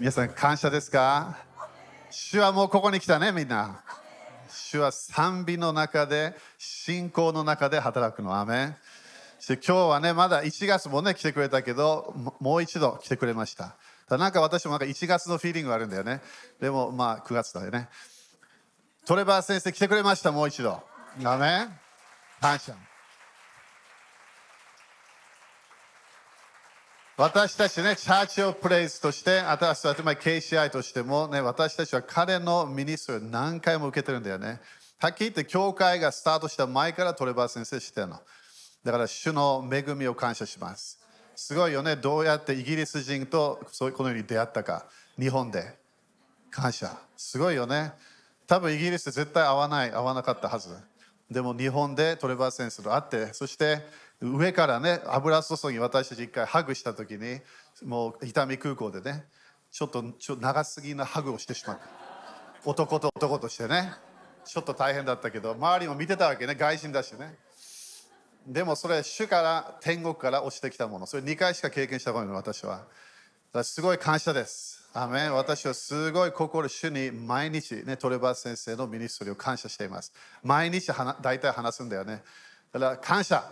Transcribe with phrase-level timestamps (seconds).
[0.00, 1.36] 皆さん感謝ですか？
[2.10, 3.80] 主はもうここに来たねみんな。
[4.48, 8.36] 主は賛美の中で信仰の中で働くの。
[8.36, 8.76] アメン。
[9.38, 13.76] そして今日はねまだ1月もね来てくれたけどももう一度来てくれました。
[14.08, 16.20] ただなんか私もなんか1月のフィーリングがあるんだよね。
[16.60, 17.88] でもまあ9月だよね。
[19.06, 20.82] トレバー先生来てくれましたもう一度。
[21.24, 21.78] アメン。
[22.40, 22.74] 感謝。
[27.16, 34.60] 私たちね、チャーチオプレイスとして、私たち、まあ、KCI としてもね、私たちは彼のミニストリーを何回も受けてるんだよね。
[34.98, 38.20] はっきり言って、教会がスタートした前からトレバー先生してるの。
[38.82, 40.98] だから、主の恵みを感謝します。
[41.36, 44.86] すごいよね、どうやってイギリス人とそうこのように出会ったか、
[45.16, 45.78] 日本で。
[46.50, 46.98] 感謝。
[47.16, 47.92] すごいよね。
[48.48, 50.76] 多分イギリスで絶対会わない、会わなかったはず。
[51.30, 53.86] でも日本でトレバー先生と会って、そして
[54.20, 57.40] 上からね、油注ぎ私たち一回ハグした時に、
[57.84, 59.24] もう伊丹空港でね、
[59.70, 61.84] ちょっとちょ長すぎなハグをしてしまった。
[62.64, 63.92] 男と男としてね、
[64.44, 67.36] ちょっと大変だったけど、周りも見てたわけね、外人だしね。
[68.46, 72.86] でもそれ、主から、天国から落ちてきたもの、それ2回しか経験したことない、私は。
[73.62, 74.82] すごい感謝です。
[74.92, 80.12] アメン私はすごい心、主に毎日、ね、トレバー先生のミニストリーを感謝しています。
[80.42, 82.22] 毎日大体話すんだよね。
[82.72, 83.50] だから感謝。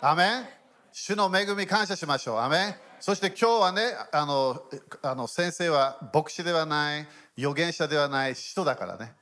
[0.00, 0.44] アメン
[0.92, 2.38] 主の恵み感謝しましょう。
[2.38, 3.82] アメンそして今日はね、
[4.12, 4.62] あの
[5.02, 9.12] あの先生は牧師ではない、預言者ではない人だからね。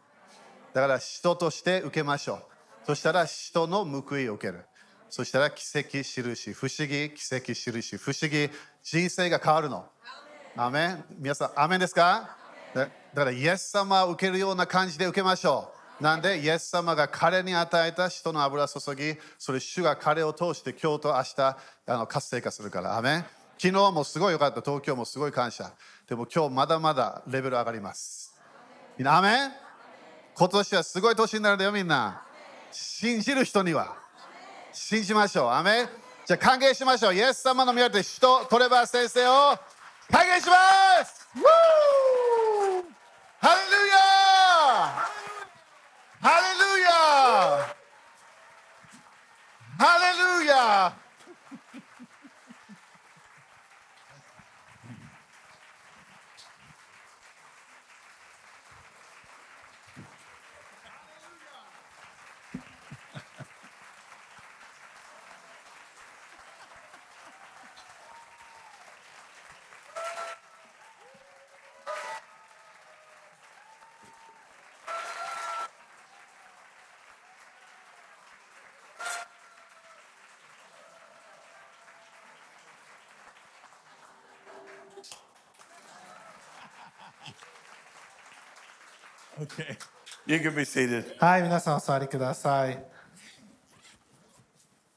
[0.74, 2.86] だから人として受けましょう。
[2.86, 4.66] そしたら人の報いを受ける。
[5.08, 8.50] そしたら奇跡、印、不思議、奇跡、印、不思議、
[8.82, 9.86] 人生が変わるの。
[10.58, 12.36] アメン皆さん、アメンですか？
[12.74, 15.75] だから、イエス様を受けるような感じで受けましょう。
[16.00, 22.96] なんで、イエス様が彼に与えた人の油注ぎ、それ主が彼を通して今日と明日あの活性化するから。
[22.96, 23.24] アメ
[23.58, 25.72] 昨日もすごい良かった、東京もすごい感謝。
[26.06, 28.34] でも今日まだまだレベル上がります。
[28.98, 29.50] みんな、アメ
[30.34, 32.22] 今年はすごい年になるんだよ、みんな。
[32.70, 33.96] 信じる人には。
[34.72, 35.48] 信じましょう。
[35.48, 35.86] アメ
[36.26, 37.14] じゃあ歓迎しましょう。
[37.14, 39.58] イエス様の宮で使徒トレバー先生を
[40.10, 41.42] 歓迎しますウー
[43.40, 43.96] ハレルヤ
[46.26, 46.56] ハレ
[89.46, 89.76] Okay.
[90.26, 91.16] You can be seated.
[91.18, 92.82] はい、皆さんお座りください。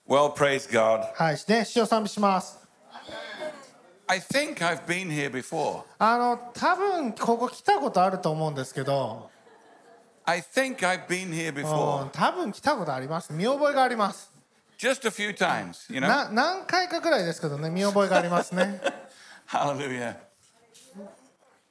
[0.08, 1.14] Well, praise God.
[1.14, 2.58] はい、ね、主を賛美します。
[4.08, 5.84] I think I've been here before.
[6.00, 9.30] あの、多分ここ来たことあると思うんですけど、
[10.26, 12.10] I think I've been here うん before.
[12.10, 13.32] 多分来たことあります。
[13.32, 14.34] 見覚えがあります。
[14.80, 16.08] Just a few times, you know?
[16.08, 18.82] な何回かぐらいですけどね、見覚えがありますね。
[19.48, 20.16] Hallelujah.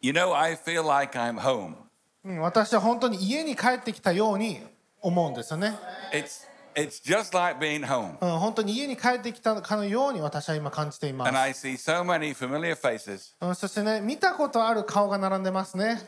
[0.00, 1.87] You know, I feel like I'm home.
[2.24, 4.60] うん、私は本当に家に帰ってきたように
[5.00, 5.74] 思うんですよね。
[6.12, 8.16] It's it's just like being home.
[8.20, 11.40] うん、本当に家に帰ってきたかのように私は今感じています And。
[11.40, 13.34] I see so many familiar faces.
[13.40, 16.00] うん、そしてね、見たことある顔が並んでますね。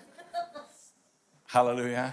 [1.48, 2.12] Hallelujah.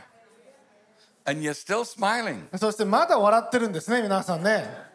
[1.25, 2.58] And you're still smiling.
[2.58, 4.88] そしてまだ笑ってるんですね、皆さんね。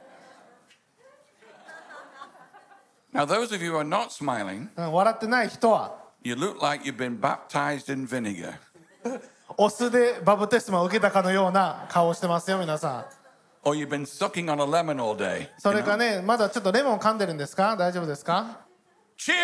[3.13, 8.07] Now, those of you who are not smiling, うん、笑ってない人は、you look like you've been baptized in
[8.07, 8.55] vinegar.
[9.57, 13.05] お酢でバブテスマを受けたかのような顔をしてますよ、皆さん。
[13.65, 15.49] Or you've been sucking on a lemon all day.
[15.59, 15.97] それか?
[15.97, 17.77] ね、まだちょっとレモン噛んでるんですか？
[17.77, 18.61] 大丈夫ですか
[19.19, 19.35] ？Cheer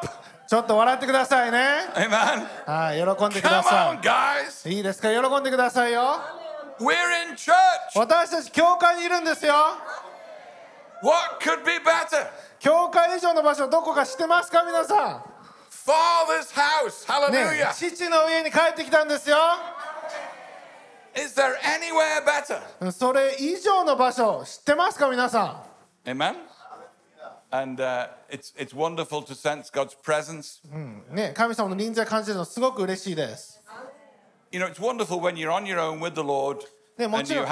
[0.00, 0.08] up!
[0.48, 1.58] ちょっと笑ってくださいね。
[1.94, 2.46] Amen.
[2.66, 4.68] はい、喜んでく Come ださ on, guys.
[4.68, 4.76] い。
[4.76, 5.08] いいですか？
[5.10, 6.18] 喜んでくださいよ。
[6.80, 6.92] We're
[7.28, 7.52] in church.
[7.96, 9.54] 私たち教会にいるんですよ。
[11.02, 12.26] What could be better?
[12.58, 14.64] 教会以上の場所どこか知ってますか？
[14.64, 14.94] 皆さ
[15.24, 15.27] Father's
[15.88, 17.06] fall this house.
[17.06, 17.72] Hallelujah.
[17.72, 19.36] 父の家に帰ってきたんですよ。
[21.14, 22.92] Is there anywhere better?
[22.92, 25.64] それ以上の場所知ってますか皆さ
[26.04, 26.34] ん Amen?
[27.50, 30.60] And、uh, it's, it's wonderful to sense God's presence.
[31.10, 33.62] ね、神様の臨在を感じるのすごく嬉しいです。
[34.52, 36.58] You know, it's wonderful when you're on your own with the Lord.
[36.98, 37.46] ね、もちろん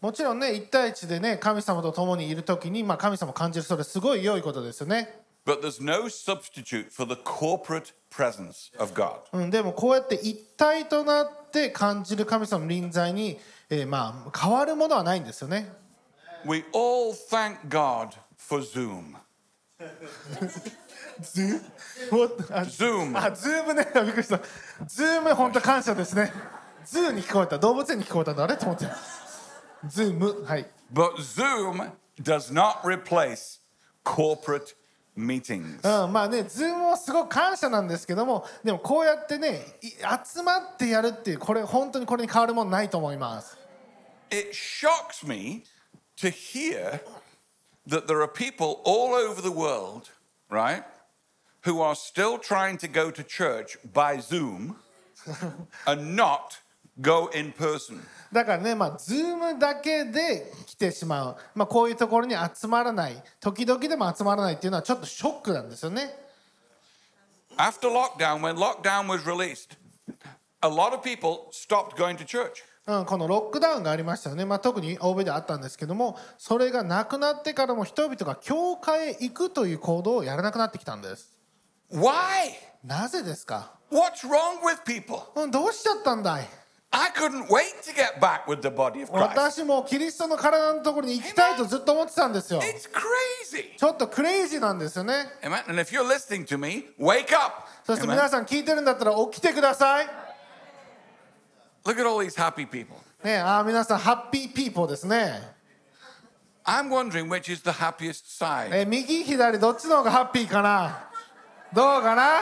[0.00, 5.21] もちろんね、一対一でね、神様と共にいるときに、まあ、神様を感じる、それすごい良いことですよね。
[5.45, 9.21] But there's no substitute for the corporate presence of God.
[9.31, 15.71] うん、でもこうやって一体となって感じる神様の臨在に、えーまあ変わるものはないんですよね。
[16.45, 19.15] We all thank God for Zoom.
[22.11, 22.23] お
[22.53, 23.17] あ Zoom.
[23.17, 24.39] あ、ズームね、びっくりした。
[24.85, 26.31] ズーム、本当感謝ですね。
[26.85, 28.85] ズーに聞こえた、動物園に聞こえたんだ、あれと思って。
[29.87, 30.65] ズーム、はい。
[30.93, 31.91] But Zoom
[32.21, 33.59] does not replace
[34.03, 34.75] corporate
[35.16, 36.04] meetings.
[36.04, 43.58] うん、まあね、 Zoom もすごく感謝なんですけども、でもこうやってね、い集まってやるっていう、これ、本当にこれに変わるものないと思います。
[44.30, 45.64] It shocks me
[46.16, 47.00] to hear
[47.86, 50.10] that there are people all over the world,
[50.50, 50.84] right,
[51.64, 54.76] who are still trying to go to church by Zoom
[55.86, 56.61] and not
[57.00, 58.00] go in person.
[58.32, 66.14] だからね、まあ、 Zoom だけで来てしまう、まあ、こういうところに集まらない、時々でも集まらないっていうのはちょっとショックなんですよね。
[67.58, 69.76] After lockdown, when lockdown was released,
[70.62, 72.62] a lot of people stopped going to church.
[72.84, 81.38] うん、このロックダウンがありましたよね、まあ、特に欧米であったんですけどもそれがなくなってからも人々が教会へ行くという行動をやらなくなってきたんです
[81.92, 82.10] Why?
[82.84, 85.20] なぜですか、What's wrong with people?
[85.36, 86.48] うん、どうしちゃったんだい？
[86.94, 89.34] I couldn't wait to get back with the body of Christ.
[89.34, 93.76] 私もキリストの体のところに行きたいとずっと思ってたんですよ It's crazy.
[93.78, 95.62] ちょっとクレイジーなんですよね Amen.
[95.70, 97.62] And if you're listening to me, wake up.
[97.86, 100.06] そして.皆さん聞いてるんだったら起きてください
[101.84, 102.94] Look at all these happy people.
[103.24, 105.40] ねあー皆さんハッピーピーポーですね
[106.64, 108.68] I'm wondering which is the happiest side.
[108.72, 111.08] え右左どっちの方がハッピーかな
[111.72, 112.40] どうかな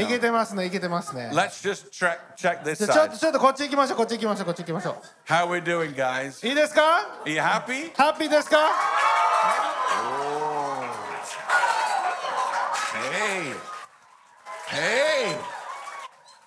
[0.00, 1.30] いけてますね、いけてますね。
[1.32, 4.94] Let's just track, check this ち,ょちょっとちょっとこっち行きましょう、こっち行きましょう、こっち行きましょう。
[6.46, 6.82] いいですか
[7.24, 10.30] ？Are you ハッピーですか、oh.
[14.70, 15.36] Hey!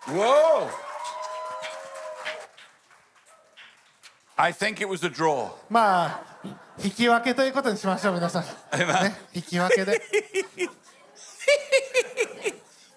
[0.09, 0.82] お
[4.36, 5.50] I think it was a draw.
[5.68, 6.22] まあ
[6.82, 8.48] 引き分けということにしましょう皆さん、ね、
[9.34, 10.00] 引き分けで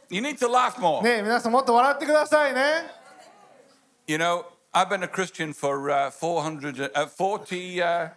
[0.09, 1.01] You need to laugh more.
[1.01, 2.61] ね皆さんもっと笑ってくださいね
[4.07, 4.43] You know,
[4.73, 8.09] I've been a Christian for uh, 400, uh, 40, uh,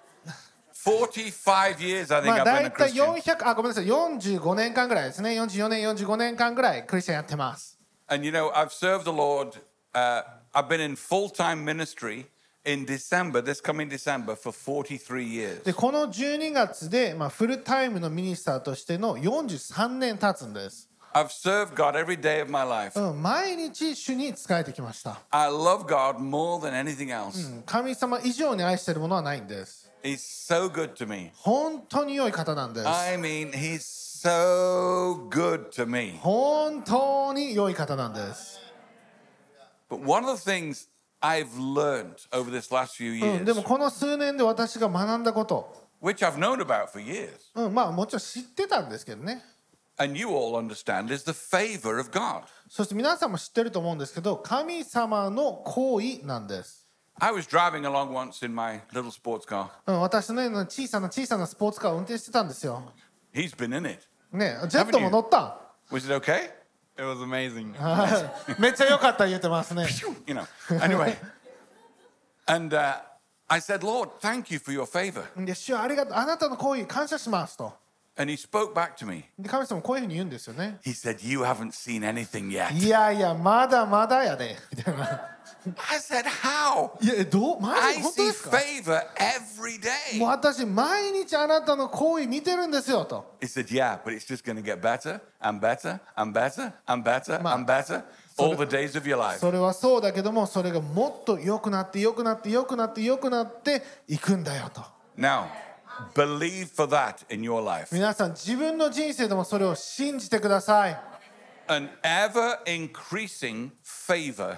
[0.72, 3.37] 45 years, I think まあ I've been 大 a 体 Christian.
[3.37, 7.78] 400あごめんなさい45年間ぐらいですね44年45年間ぐらいクリスチャンやってます
[8.08, 9.58] And you know, I've served the Lord.
[9.94, 10.22] Uh,
[10.55, 12.26] I've been in full time ministry
[12.65, 15.63] in December, this coming December, for 43 years.
[15.63, 23.00] でこの12月で、まあ、フルタイムのミニスターとしての43年経つんです、I've served God every day of my life.
[23.00, 27.63] うん、毎日主に仕えてきました I love God more than anything else.
[27.65, 31.31] 神様以上に愛しているものはないんです He's so good to me.
[31.35, 33.79] 本当に良い方なんです I mean, He's
[34.21, 36.19] so good to me.
[36.21, 38.59] 本当に良い方なんです、
[39.89, 40.89] But one of the things
[41.21, 49.44] I've learned over this last few うん、years, でもこの数年で私が学んだこと、which I've known about for years, うん、まあもちろん知ってたんですけどね
[49.98, 52.44] and you all understand, is the favor of God.
[52.69, 56.88] そして皆さんも知ってると思うんですけど神様の行為なんです、
[57.19, 59.68] I was driving along once in my little sports car.
[59.88, 62.82] うん、私のような小さな小さなスポーツカーを運転してたんですよ
[63.34, 64.00] He's been in it.
[64.32, 65.60] ねジェットも乗った
[65.91, 66.51] Was it okay?
[67.00, 67.74] It was amazing.
[67.77, 69.88] はいめっちゃ良かった言ってますね
[70.27, 70.46] You know.
[70.82, 71.15] Anyway,
[72.46, 72.96] and uh,
[73.48, 75.24] I said, Lord, thank you for your favor.
[75.46, 77.74] で主よありがとうあなたの行為感謝しますと
[78.19, 79.23] And He spoke back to me.
[79.39, 82.73] で神様こういうふうに言うんですよね He said, You haven't seen anything yet.
[82.73, 85.21] いやいやまだまだやでみたいな
[85.89, 86.91] I said, How?
[87.03, 90.31] いやえどうマ I ジ本当 see ですか favor every もう day.
[90.31, 96.73] 私毎日あなたの行為見てるんですよと He said, Yeah, but it's just going to get better and better and better
[96.88, 98.03] and better Ma- and better
[98.38, 99.39] all the days of your life.
[99.39, 104.81] それはそうだけどもそれがもっと良くなって良くなって良くなって良くなっていくんだよと
[105.17, 105.45] Now,
[106.15, 107.88] believe for that in your life.
[107.94, 111.00] 皆さん自分の人生でもそれを信じてください
[111.68, 114.58] An ever increasing favor.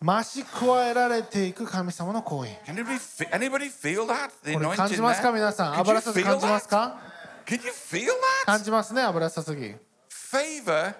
[0.00, 4.30] 増し加えられていく神様の行為 Can anybody, fe- anybody feel that?
[4.44, 5.32] The これ anointing 感じますか there?
[5.34, 6.70] 皆さん Could 油 you 注ぎ feel 感じます that?
[6.70, 7.00] か
[7.46, 8.06] Could you feel
[8.46, 8.64] 感 that?
[8.64, 9.74] じますね油注ぎ
[10.10, 10.94] Favor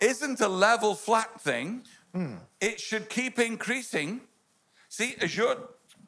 [0.00, 1.82] isn't a level flat thing.
[2.60, 4.20] It should keep increasing.
[4.88, 5.56] See, as you're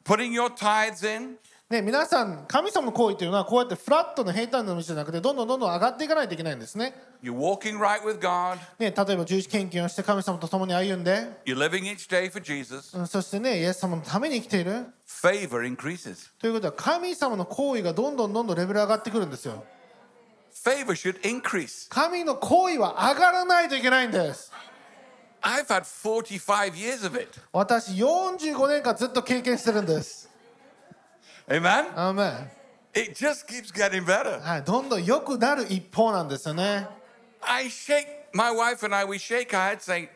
[0.03, 1.37] putting your tithes in,
[1.73, 6.93] ね、皆さん神様の行為というのはこうやってフラットな平坦な道じゃなくてどんどんどんどん上がっていかないといけないんですね。
[7.23, 8.57] You're walking right with God.
[8.77, 12.95] ね、例えば十字献金をして神様と共に歩んで、You're living each day for Jesus.
[12.95, 16.29] うんそしてねイエス様のために生きている Favor increases.
[16.39, 19.63] ということは神様の行為がどんどんどんどんレベル上がってくるんですよ。
[20.53, 21.89] Favor should increase.
[21.89, 24.51] 神の行為は上がらないといけないんです。
[25.41, 27.41] I've had 45 years of it.
[27.51, 30.29] 私45年間ずっと経験してるんです。
[31.48, 31.92] Amen?
[31.94, 32.50] アーメン
[32.94, 34.40] It just keeps getting better.
[34.40, 36.88] はい、どんどん良くなる一方なんですよね。
[37.40, 40.08] I shake, my wife and I, we shake our heads saying,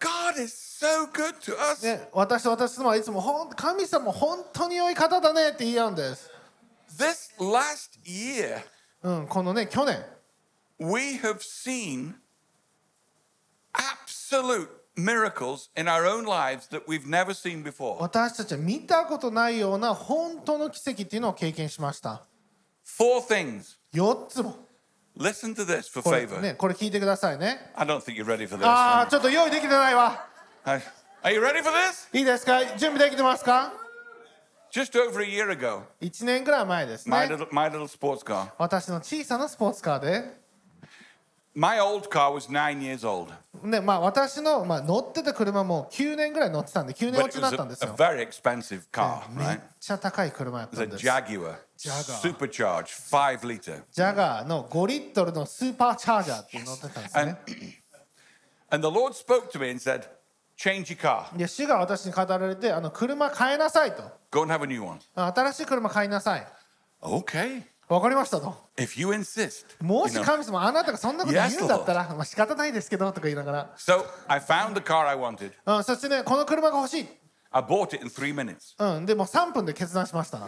[0.00, 1.82] God is so good to us.
[1.84, 6.30] ね、私と私とはいつもほん神様本当に良い方だねって言い合うんです。
[6.98, 8.62] This last year,
[9.02, 10.04] うん、このね去年
[10.78, 12.14] we have seen
[13.72, 14.68] absolute
[15.03, 17.97] miracles in our own lives that we've never seen before.
[17.99, 22.23] 私たちは見たことないような本当の奇跡っていうのを経験しました。
[22.85, 23.77] Four things.
[23.93, 24.55] 4つも。
[25.17, 26.39] Listen to this for これ favor.
[26.41, 27.71] ね、これ聞いてくださいね。
[27.75, 28.65] I don't think you're ready for this.
[28.65, 30.25] ああ、ちょっと用意できてないわ。
[30.65, 30.81] Hi.
[31.23, 32.07] Are you ready for this?
[32.17, 33.73] いいですか準備できてますか
[34.71, 37.35] Just over a year ago, ?1 年ぐらい前です my ね。
[37.35, 38.49] little, my little sports car.
[38.57, 40.37] 私の小さなスポーツカーで、
[41.56, 47.90] My old car was nine years old, ねまあ、私の、まあ、乗ってた車も9年ぐらい乗ってたんで9年 but 落ち it にな was ったんです a, a
[47.90, 47.96] よ。
[47.96, 49.60] very expensive car, めっ right?
[49.78, 51.06] ちゃ高い車やっ It た was ん a です。
[51.06, 52.82] Jaguar, Jaguar.
[52.82, 53.82] supercharged, five liter.
[53.92, 57.82] ジャガーの5リットルのスーパーチャージャーっていうの乗ってたんです And, ね。
[58.70, 60.08] and the Lord spoke to me and said,
[60.58, 64.02] Change your car, で、主が私に語られて、あの車変えなさいと。
[64.32, 64.98] go and have a new one.
[65.14, 66.46] 新しい車買いなさい。
[67.00, 68.55] Okay, わかりましたと。
[68.77, 69.65] if you insist.
[69.83, 75.51] もし.神様あなたがそんなこと言うんだったら、まあ仕方ないですけどとか言いながら、So I found the car I wanted.
[75.65, 77.07] うん、そしてね、この車が欲しい。
[77.51, 80.47] I bought it in three minutes うん、でも3分で決断しました。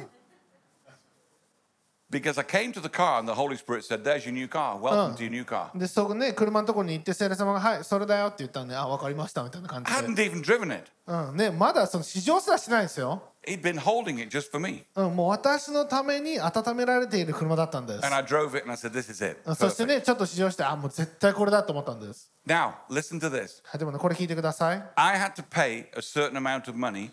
[2.12, 4.78] because I came to the car and the Holy Spirit said, There's your new car.
[4.78, 5.76] Welcome to your new car.
[5.76, 10.30] で、そこね、車のところに行って、聖霊様が、はい、それだよって言ったんで、あ、わかりましたみたいな感 I じで。
[10.30, 10.92] hadn't even driven it.
[11.08, 13.31] うん、ね、まだその試乗すらしてないんですよ。
[13.48, 14.84] He'd been holding it just for me.
[14.96, 18.06] うん、もう私のために温められている車だったんです。
[18.06, 19.38] And I drove it and I said, This is it.
[19.46, 19.88] うんそして Perfect.
[19.88, 22.32] ね、ちょっと試乗して、あ、もう絶対これだと思ったんです。
[22.46, 23.62] Now, listen to this.
[23.64, 24.84] はい、でもね、これ聞いてください。
[24.96, 27.10] I had to pay a certain amount of money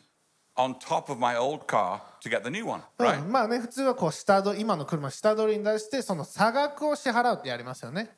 [0.56, 3.26] on top of my old car to get the new one, うん right?
[3.26, 8.17] まあね、普通はこう下取り、今の車下取りに出して、その差額を支払うってやりますよね。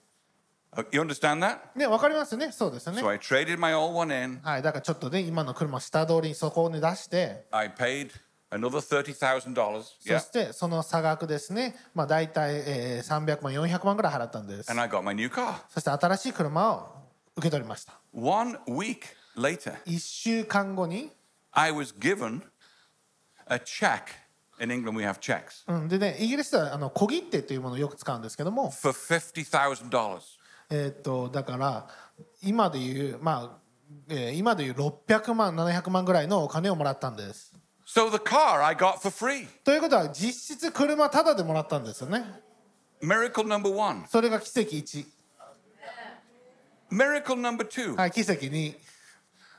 [0.76, 1.58] Uh, You understand that?
[1.74, 2.52] ね、わかりますよね。
[2.52, 3.08] そうですよね So。
[3.08, 4.40] I traded my old one in.
[4.42, 8.10] はい、だからちょっとね、今の車下取りにそこに出して、I paid
[8.50, 9.82] another $30,000.
[9.82, 14.70] そ.してその差額ですね、まあ大体、えー、300万、400万ぐらい払ったんです。
[14.70, 15.54] And I got my new car.
[15.68, 16.88] そして新しい車を
[17.36, 18.00] 受け取りました。
[18.12, 19.00] One week
[19.36, 21.10] later, 1週間後に、
[21.50, 22.42] I was given
[23.46, 24.02] a check.
[24.60, 30.20] In England, we have checks うん、でね、イギリスではあの小切手というものをよく使うんですけども、for $50,000.
[30.70, 31.88] えーっとだから
[32.42, 33.58] 今でいう、まあ
[34.08, 37.52] えー今でいう600万、700万ぐらいのお金をもらったんです。
[37.86, 39.48] So the car I got for free.
[39.64, 42.24] ということは実質車タダでもらったんですよね。
[43.02, 44.06] Miracle number one.
[44.06, 45.06] それが奇跡1。
[46.92, 47.96] Miracle number two.
[47.96, 48.74] はい、奇跡2。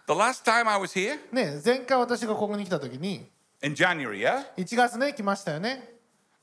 [0.07, 3.29] The last time I was here, ね、前回私がここに来た時に、
[3.63, 4.45] in January, yeah?
[4.57, 5.95] 1月ね、来ましたよね。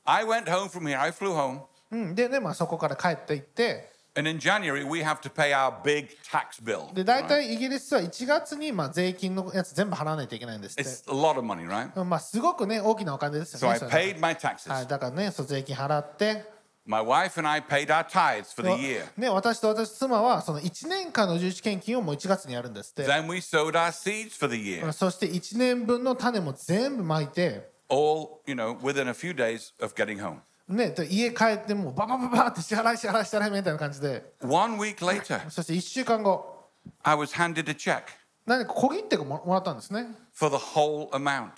[0.05, 0.99] I went home from here.
[0.99, 1.61] I flew home.
[1.91, 6.92] うん、でね、まあ、そこから帰っていって、And in January, we have to pay our big tax bill.
[6.94, 7.28] で、大 right?
[7.28, 10.82] 体イギリスは1月に、まあ、税金のやつ全部払わないといけないんですって。
[10.82, 11.90] It's a lot of money, right?
[11.96, 13.72] うんまあ、すごくね、大きなお金ですよ So ね。
[13.72, 14.72] I それ paid my taxes.
[14.72, 16.44] はい、だからね、そう税金払って、
[16.86, 19.06] My wife and I paid our tithes for the year.
[19.16, 23.04] ね、私と私妻はその1年間の重視献金をもう1月にやるんですって。
[23.04, 24.92] Then we sowed our seeds for the year.
[24.92, 30.40] そして1年分の種も全部まいて、 All, you know, within a few days of getting home.
[30.69, 36.69] ね、で家帰ってもうババババって支払い支払い支払いみたいな感じで One week later, そして1週間後
[37.01, 38.03] I was handed a check
[38.45, 41.49] 何か小切手がももらったんですね for the whole amount.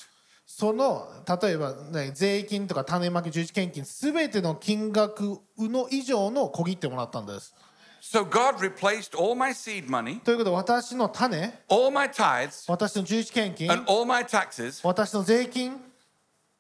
[0.46, 1.08] その
[1.42, 7.54] 例えば、ね、税金とか種まき重視献金すべての金額の以上の小切手をもらったんです
[8.02, 14.24] So God replaced all my seed money, ということで私の種 all my tithes, 私の重視献金 and all my
[14.24, 14.88] taxes.
[14.88, 15.91] 私の税金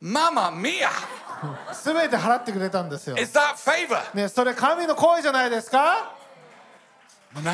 [0.01, 0.89] Mamma mia!
[1.73, 4.15] すべて払ってくれたんですよ、Is that favor?
[4.15, 6.13] ね、それ神の声じゃないですか
[7.35, 7.53] Amen?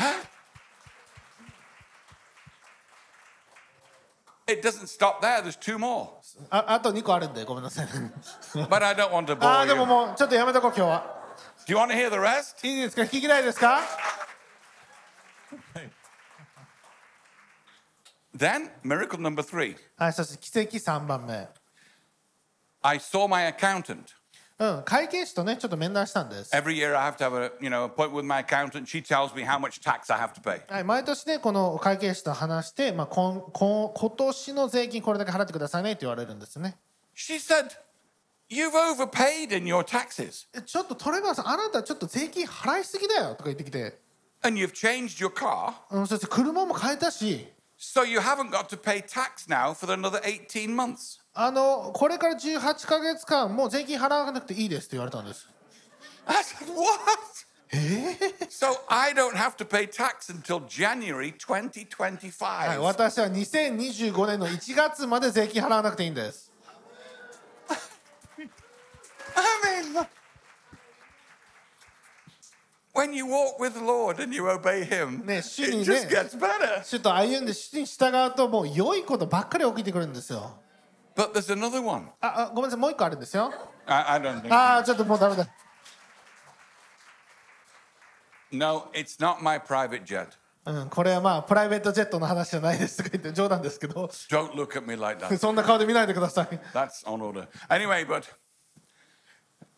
[4.46, 6.08] It doesn't stop there, there's two more.
[6.50, 7.86] ああと2個あるんでごめんなさい
[8.54, 9.86] But I don't want to あ bore ーでも you.
[9.86, 11.18] もうちょっとやめとこう今日は
[11.66, 12.66] Do you want to hear the rest?
[12.66, 13.80] いいですか聞きたいですか
[18.36, 19.76] Then, miracle number three.
[19.96, 21.48] はいそして奇跡3番目
[22.82, 24.04] I saw my accountant.
[24.58, 28.86] うん、会計士とねちょっと面談したんです、Every year I have to have a you know appointment with my accountant.
[28.86, 30.60] She tells me how much tax I have to pay.
[30.68, 36.76] はい、毎年ねこの会計士と話して、まあ、こんこん今年の税金これだけ払ってくださいねって言われるんですね
[37.14, 37.70] She said,
[38.50, 44.00] "You've overpaid in your taxes, えちょっとトレバーさんあなたちょっと税金払いすぎだよとか言ってきて、
[44.42, 47.46] and you've changed your car, うん、そして車も変えたし
[47.78, 55.48] so you haven't got to pay tax now for another 18 months." あのこれから18か月間もう税金払わなくていいですって言われたんです
[56.26, 57.48] I said, "What?"
[58.50, 62.44] So I don't have to pay tax until January 2025.
[62.44, 66.50] はい、私は2025年の1月まで税金払わなくていいんです
[69.36, 70.06] I mean,
[72.98, 76.36] when you walk with the Lord and you obey Him, ね、主 it に just ね、gets
[76.36, 76.82] better.
[76.82, 80.58] 主と歩んで主に従うともう良いことばっかり起きてくるんですよ。
[81.14, 82.08] But there's another one.
[82.20, 83.52] あ、あごめんなさい、もう一個あるんですよ。
[83.86, 84.52] I, I don't think.
[84.52, 85.46] ああ、ちょっともうダメだ。
[88.50, 90.28] No, it's not my private jet.
[90.64, 95.36] うん、これはまあプライベートジェットの話じゃないですとか言って冗談ですけど、Don't look at me like that.
[95.38, 96.46] そんな顔で見ないでください。
[96.74, 97.46] That's on order.
[97.68, 98.24] Anyway, but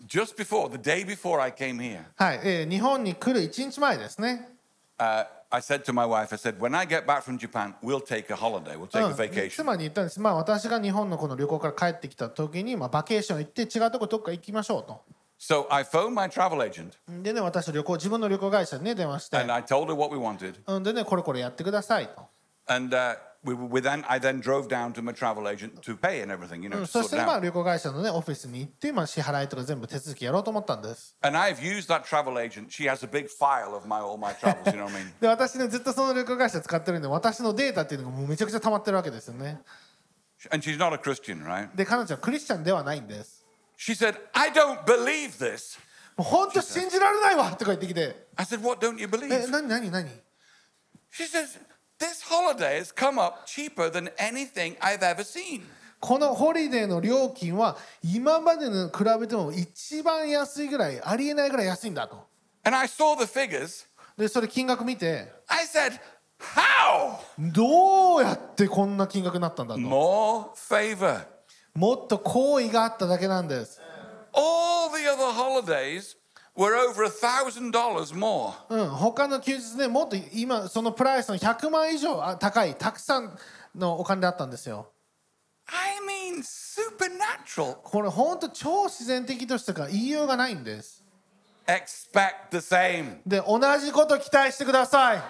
[0.06, 4.50] just before, the day before I came here, はい、えー日本に来る1日前ですね
[4.98, 8.00] uh, I said to my wife, I said, when I get back from Japan, we'll
[8.02, 9.52] take a holiday, we'll take うん a vacation.
[9.56, 15.02] 妻に言ったんです、まあ、私が日本のこの旅行から帰ってきた時に、まあ、バケーション行って違うとこどっか行きましょうと
[15.38, 20.56] So I phoned my travel agent でね私旅行自分の旅行会社にね電話して and I told her what we wanted.
[20.68, 22.26] うんでねこれこれやってくださいと
[22.68, 26.22] And uh, we, we then, I then drove down to my travel agent to pay
[26.24, 27.42] and everything, you know, うん to そ sort して it まあ out.
[27.42, 32.70] 旅行会社のねオフィスに行って、まあ、支払いとか全部手続きやろうと思ったんです And I've used that travel agent.
[32.70, 35.12] She has a big file of my all my travels, you know what I mean?
[35.22, 39.62] で私ねずっとその旅行会社使ってるんで私のデータっていうのがもうめちゃくちゃ溜まってるわけですよね
[40.52, 41.70] And she's not a Christian, right?
[41.76, 43.46] で彼女はクリスチャンではないんです
[43.78, 45.78] She said, I don't believe this.
[46.18, 49.50] もう本当信じられないわとか言ってきて I said, What don't you え believe?
[49.52, 50.10] 何何何
[51.12, 51.60] She says,
[52.01, 55.61] This holiday has come up cheaper than anything I've ever seen.
[56.01, 62.27] このホリデーの料金は今までの比べても一番安いぐらいありえないぐらい安いんだと
[62.65, 63.87] And I saw the figures.
[64.17, 66.01] でそれ金額見て I said,
[66.39, 67.19] How?
[67.39, 71.27] どうやってこんな金額になったんだと More favor.
[71.75, 73.79] もっと好意があっただけなんです
[74.33, 76.17] All the other holidays
[76.61, 77.09] were over
[78.15, 78.53] more.
[78.69, 83.37] うん他の休日ねもっと今そのプライスの100万以上あ高いたくさん
[83.75, 84.93] のお金だったんですよ
[85.67, 87.77] I mean, supernatural.
[87.83, 91.03] これ本当超自然的としてか言いようがないんです
[91.67, 93.19] Expect the same.
[93.27, 95.23] で同じこと期待してください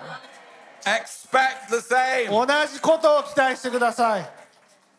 [0.83, 2.31] Expect the same.
[2.31, 4.31] 同じことを期待してください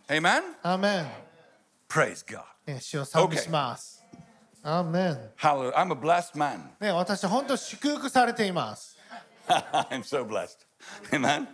[0.07, 0.41] Amen?
[0.61, 1.05] アーメン
[1.89, 2.43] Praise God.
[2.67, 4.00] ね主を賛美します、
[4.63, 5.73] アーメン Hallelujah.
[5.75, 6.59] I'm a blessed man.
[6.79, 8.97] ね私本当祝福されています
[9.47, 10.65] I'm so blessed.
[11.11, 11.47] Amen.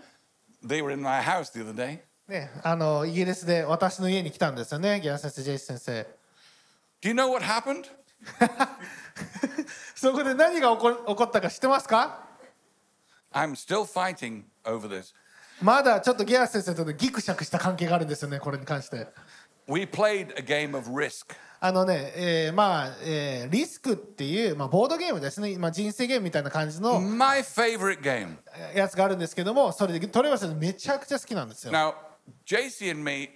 [0.65, 1.99] They were in my house the other day.
[2.27, 6.07] ねあのイギリスで私の家に来たんですよねギャラ先生ジェイス先生
[7.01, 7.85] Do you know what happened?
[9.95, 12.23] そこで何が起こ起こったか知ってますか
[13.33, 15.13] I'm still fighting over this.
[15.61, 19.07] まだちょっとギャラ先生とねギクシャクした関係があるんですよねこれに関して
[19.67, 21.35] We played a game of risk.
[21.59, 28.37] あのね、えーまあ、えーリスクっていう、まあ、ボードゲームですね、まあ、人生ゲームみたいな感じの My favorite game.
[28.75, 31.95] やつがあるんですけどもそれでトレバー先生めちゃくちゃ好きなんですよ Now,
[32.45, 33.29] JC and me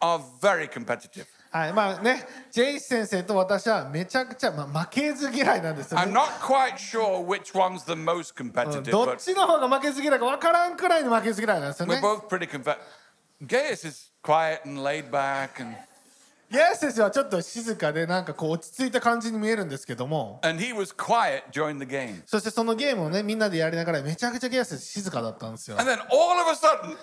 [0.00, 1.24] are very competitive.
[1.50, 12.26] はいまあねジェイス先生と私はめちゃくちゃ、まあ、負けず嫌いなんですよ I'm ね not quite sure which one's the most competitive, どっちの方が負けず嫌いか分からんくらいの負けず嫌いなんですよ we're ね both
[12.26, 12.76] pretty competitive.
[13.46, 15.76] Gaius is quiet and laid back, and,
[16.50, 22.22] ギャラ先生はちょっと静かでなんかこう落ち着いた感じに見えるんですけども and he was quiet during the game.
[22.24, 26.96] そしてそのゲームをねみんなでやりながらめちゃくちゃギャラ先生静かだったんですよ And then all of a sudden,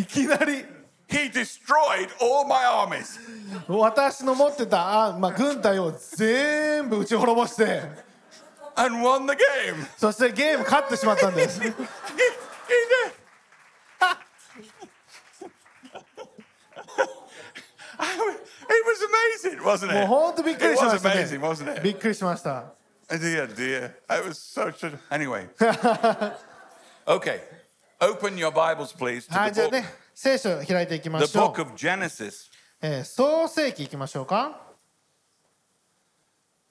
[0.00, 0.64] いきなり
[1.08, 3.20] he destroyed all my armies.
[3.68, 7.82] 私の持ってたあ、まあ、軍隊を全部打ち滅ぼして
[8.76, 9.86] and won the game.
[9.98, 11.76] そしてゲーム勝ってしまったんです He, he did.
[17.98, 19.00] I wa- it was
[19.48, 20.06] amazing, wasn't もう it?
[20.06, 21.80] 本当びっくり It しま was した amazing, ね wasn't it?
[21.82, 22.72] びっくりしました
[23.08, 23.86] Dear, dear.
[24.08, 24.98] It was such a.
[25.12, 25.48] Anyway.
[27.06, 27.40] okay.
[28.00, 32.50] Open your Bibles, please, to はい the じゃあ book, ね聖書を開いていきま the しょ book う、of Genesis.
[32.82, 34.60] えー創世記いきましょうか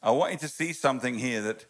[0.01, 1.65] I want you to see something here that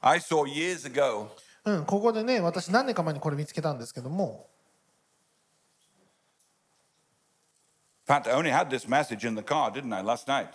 [0.00, 1.28] I saw years ago.
[1.66, 4.48] うんここでね私何年か前にこれ見つけたんですけども
[8.05, 10.49] fact, I only had this message in the car, didn't I, last night?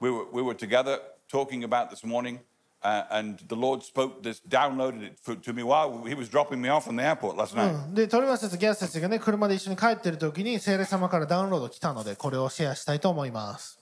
[0.00, 0.98] we were, we were together
[1.28, 2.40] talking about this morning,
[2.82, 6.60] uh, and the Lord spoke this, downloaded it for, to me while he was dropping
[6.60, 7.74] me off in the airport last night.
[7.74, 13.78] うんでトレバスたちギャスたちがね車で一緒に帰ってる時に聖霊様からダウンロード来たのでこれをシェアしたいと思います、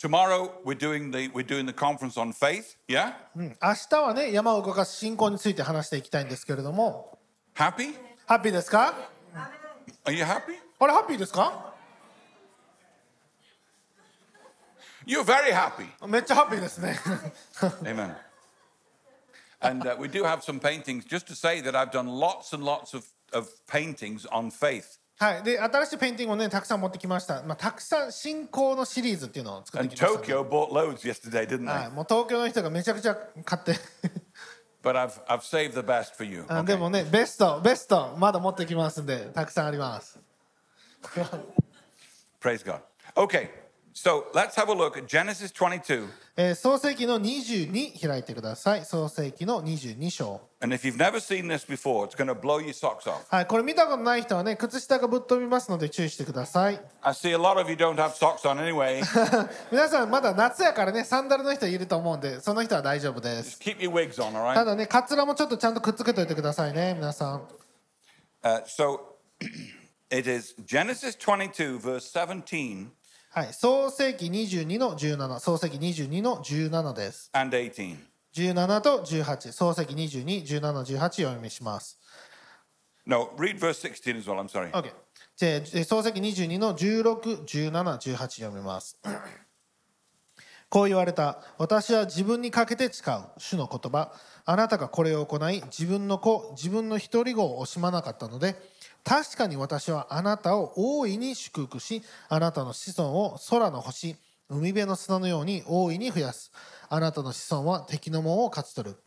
[0.00, 2.76] Tomorrow we're doing the we're doing the conference on faith.
[2.86, 7.18] Yeah, うん、明日はね山を動かす信仰について話していきたいんですけれども
[7.56, 7.94] happy?
[8.26, 8.94] ハッピーですか
[10.04, 10.54] Are you happy?
[10.78, 11.71] あれハッピーですか
[15.06, 15.86] You're very happy.
[16.06, 16.98] めっちゃハッピーですね
[17.84, 18.14] Amen.
[19.60, 21.04] And uh, we do have some paintings.
[21.04, 24.98] Just to say that I've done lots and lots of, of paintings on faith.
[25.18, 31.90] はいで新しいペインティングをねたくさん持ってきました、まあ、たくさん信仰のシリーズっていうのを作って And きましたので Tokyo bought loads yesterday, didn't はい、 they?
[31.90, 33.72] もう東京の人がめちゃくちゃ買って
[34.80, 36.44] But I've I've saved the best for you.
[36.46, 36.66] あ Okay.
[36.66, 40.20] でもねベストベストまだ持ってきますんでたくさんあります
[42.40, 42.80] Praise God.
[43.16, 43.48] Okay,
[43.93, 46.07] so let's have a look at Genesis 22.
[46.35, 53.25] えー創世記の22開いてください創世記の22章 And if you've never seen this before, it's going to blow your socks off.
[53.29, 59.01] はいこれ見たことない人はね靴下がぶっ飛びますので注意してください I see a lot of you don't have socks on anyway.
[59.71, 64.65] 皆さんまだ夏やからねサンダルの人いると思うんでその人は大丈夫です Keep your wigs on, all た right?
[64.65, 67.43] だねカツラもちょっとちゃんとくっつけといてくださいね皆さん
[68.43, 68.99] Uh, so
[70.11, 72.91] it is Genesis 22, verse 17
[73.35, 73.47] はい。
[73.51, 77.31] 創世記22の17創世記22の17です。
[77.33, 77.97] And 18.
[78.35, 81.97] 17と18創世記221718読みします。
[83.07, 84.39] No, read verse 16 as well.
[84.39, 84.69] I'm sorry.
[84.69, 84.91] OK
[85.35, 88.99] じゃ創世記22の161718読みます。
[90.69, 91.41] こう言われた。
[91.57, 93.15] 私は自分にかけて誓う。
[93.39, 94.13] 主の言葉。
[94.45, 98.55] あなたがこれを行い自分の子自分の一人子を惜しまなかったので
[99.03, 104.15] 確かに私はあなたを大いに祝福しあなたの子孫を空の星
[104.49, 106.51] 海辺の砂のように大いに増やす。
[106.89, 108.97] あなたの子孫は敵の門を勝ち取る。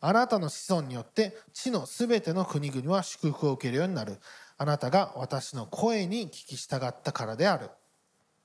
[0.00, 4.18] あなたの子孫によって地のすべての国々は祝福を受けるようになる。
[4.58, 7.70] あなたが私の声に聞き従ったからである。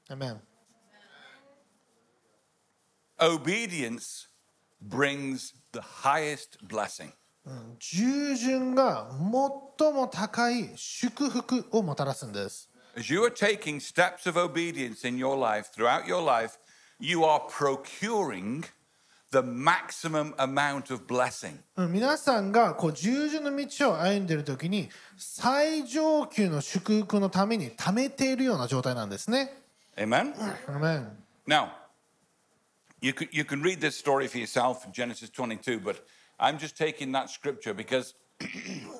[0.09, 0.41] アメン
[3.19, 4.27] Obedience
[4.81, 7.11] brings the highest blessing.
[7.79, 16.57] 従順が最も高い祝福をもたらすんです As you are taking steps of obedience in your life, throughout your life,
[16.99, 18.63] you are procuring
[19.31, 21.57] the maximum amount of blessing.
[21.75, 29.53] うん皆さんがこう従順の道を歩んでいる時に最上級の祝福のために貯めているような状態なんですね
[29.95, 30.33] Amen?
[30.67, 31.11] アメン
[31.47, 31.69] Now,
[33.01, 35.97] you can, you can read this story for yourself in Genesis 22, but
[36.39, 38.13] I'm just taking that scripture because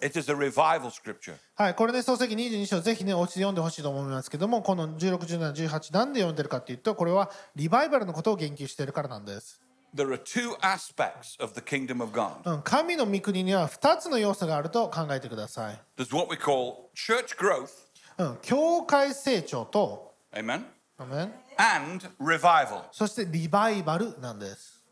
[0.02, 1.36] it is a revival scripture.
[1.56, 9.62] はい、これね、創世記22章、ぜひね、お家で読んでほしいと思いますけども、この16、17、18、なんで読んでるかっていうと、これはリバイバルのことを言及しているからなんです。
[9.96, 12.42] There are two aspects of the kingdom of God.
[12.46, 15.80] うん、神の御国には2つの要素があると考えてください。
[15.98, 17.70] There's what we call church growth,
[18.18, 20.66] うん、教会成長と、amen,
[20.98, 22.84] アメン and revival.
[22.92, 24.84] そしてリバイバルなんです。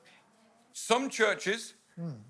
[0.74, 1.76] Some churches,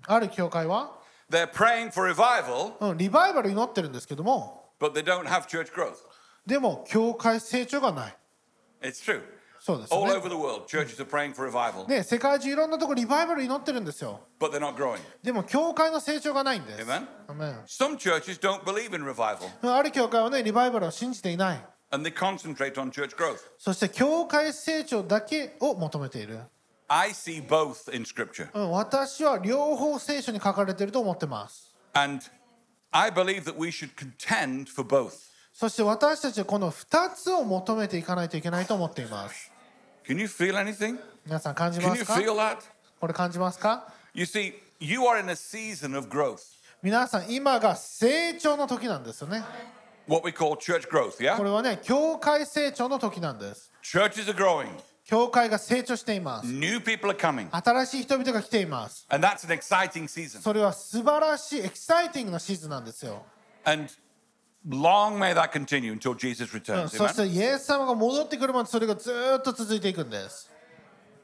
[0.06, 0.98] ある教会は、
[1.30, 5.94] they're praying for revival, うん、リバイバル祈ってるんですけども、but they don't have church growth.
[6.46, 8.16] でも教会成長がない。
[8.82, 9.22] It's true.
[9.58, 10.12] そうです All ね。
[10.12, 14.20] over the world, churches are praying for revival, ね、世界中いろんなとこリバイバル祈ってるんですよ。
[14.38, 14.98] but they're not growing.
[15.24, 16.84] でも教会の成長がないんです。
[16.88, 17.06] Amen.
[17.26, 21.66] アメン Some churches don't believe in revival うんある教会はね、リバイバルを信じていない。
[21.90, 23.38] and they concentrate on church growth.
[23.58, 26.40] そして教会成長だけを求めている。
[26.87, 28.49] I see both in scripture.
[28.53, 31.73] うん、私は両方聖書に書かれていると思ってます。
[31.93, 32.23] And
[32.91, 35.31] I believe that we should contend for both.
[35.53, 39.51] そして私たちはこの2つを求めていかないといけないと思っています。
[40.05, 40.99] Can you feel anything?
[41.25, 42.57] 皆さん感じ Can ま you すか feel that?
[42.99, 46.39] これ感じますか You see, you are in a season of growth,
[46.81, 49.43] 皆さん今が成長の時なんですよね。
[50.07, 51.41] what we call church growth, こ yeah?
[51.43, 53.71] れはね、教会成長の時なんです。
[53.83, 54.67] Churches are growing,
[55.06, 56.52] 教会が成長しています。
[56.52, 59.06] new people are coming, 新しい人々が来ています。
[59.08, 60.40] and that's an exciting season.
[60.40, 63.24] それは素晴らしい、エキサイティングなシーズンなんですよ。
[63.64, 63.88] And
[64.68, 66.88] long may that continue until Jesus うん returns.
[66.88, 67.14] そし?
[67.14, 70.50] てイエス様が戻ってくるまでそれがずーっと続いていくんです。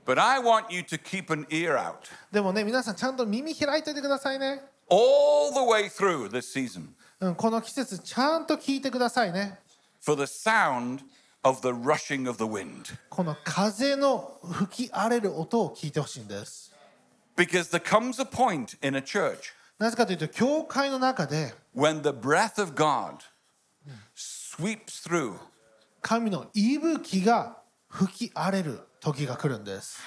[0.06, 1.94] But I want you to keep an ear out
[2.30, 4.62] でもね、皆さんちゃんと耳開いておいてくださいね。
[4.88, 9.58] all the way through this season うん、この季節ちゃんと聞いてくださいね。
[10.04, 11.00] for the sound
[11.44, 12.96] of the rushing of the wind.
[13.08, 16.72] この風の吹き荒れる音を聞いてほしいんです。
[17.36, 19.38] Because there comes a point in a church
[19.78, 23.16] なぜかというと、教会の中で when the breath of God
[24.14, 25.34] sweeps through
[26.00, 30.00] 神の息吹が吹き荒れる時が来るんです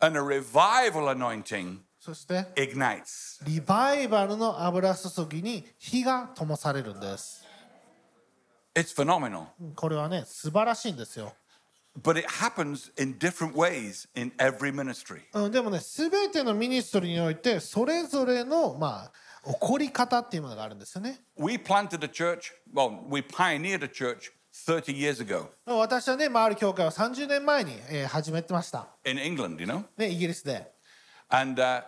[0.00, 3.44] And a revival anointing そして ignites.
[3.46, 7.43] リバイバルの油注ぎに火が灯されるんです
[8.74, 9.46] It's phenomenal.
[9.76, 11.32] これはね素晴らしいんですよ
[12.02, 15.20] But it happens in different ways in every ministry.
[15.32, 19.12] うん、でもね全てのミニストリーにおいてそれぞれのまあ
[19.46, 29.66] 起こり方っていうものがあるんですよね We planted a church, well, we pioneered a church 30 years ago 私はね回る教会を30年前に、えー始めてました、in England, you
[29.66, 29.84] know?
[29.96, 30.72] ね、イギリスで
[31.28, 31.82] And uh,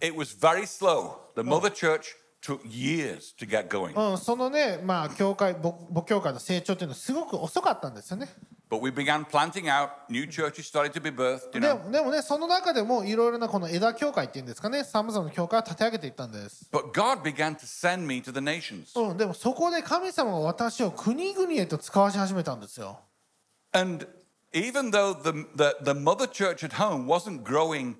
[0.00, 1.18] it was very slow.
[1.34, 3.94] The mother church took years to get going.
[3.94, 8.28] うん、そのね、まあ、教会母母教会の成長っていうのはすごく遅かったんですよね。
[8.68, 11.90] But we began planting out, new churches started to be birthed, you で know?
[11.90, 16.68] でもね、その中でもいろいろなこの枝教会っていうんですかね、さまざまな教会を立て上げていったんです。
[16.72, 18.98] But God began to send me to the nations.
[18.98, 22.98] うん、でもそこで神様が私を国々へと使わし始めたんですよ。
[23.72, 24.06] And
[24.52, 27.96] even though the, the, the mother church at home wasn't growing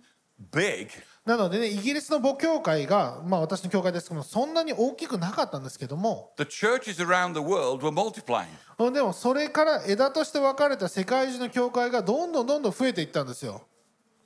[0.51, 0.89] big,
[1.25, 8.47] なのでね、イギリスの母教会が、まあ私の教会ですけども、そんなに大きくなかったんですけども、the churches around the world were multiplying.
[8.79, 13.69] うんでもそれから枝として分かれた世界中の教会がどんどんどんどん増えていったんですよ。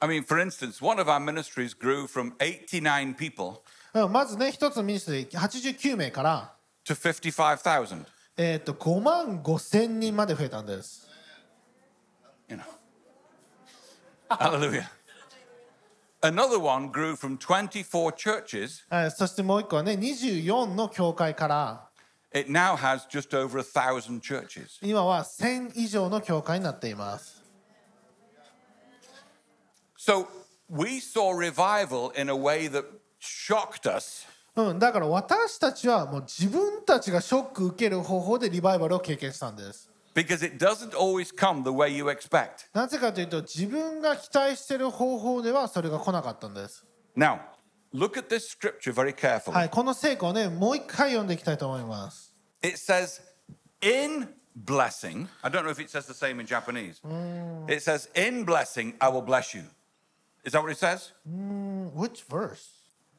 [0.00, 3.60] I mean, for instance, one of our ministries grew from 89 people
[3.92, 6.54] うんまずね、一つのミニストリー89名から、
[6.86, 8.06] to 55,000.
[8.38, 11.06] えー、と5万5千人まで増えたんです。
[12.48, 12.62] You know.
[14.30, 14.84] Hallelujah.
[16.22, 18.84] Another one grew from 24 churches.
[18.88, 21.88] はい、そしてもう一個はね24の教会から
[22.32, 24.78] It now has just over a thousand churches.
[24.82, 27.42] 今は1000以上の教会になっています。
[29.98, 30.26] So
[30.68, 32.84] we saw revival in a way that
[33.20, 34.26] shocked us
[34.56, 39.90] うん、だから私たちはもう自分たちがショック受ける方法でリバイバルを経験したんです。
[40.15, 42.67] because it doesn't always come the way you expect.
[42.73, 46.85] なぜかというと自分が期待している方法ではそれが来なかったんです。
[47.15, 47.39] Now,
[47.93, 49.51] look at this scripture very carefully.
[49.51, 52.33] はい、この聖句をねもう一回読んでいきたいと思います。
[52.63, 53.21] It says,
[53.81, 57.01] in blessing, I don't know if it says the same in Japanese.
[57.67, 59.63] It says, in blessing, I will bless you.
[60.43, 61.11] Is that what it says?
[61.25, 62.69] Which verse?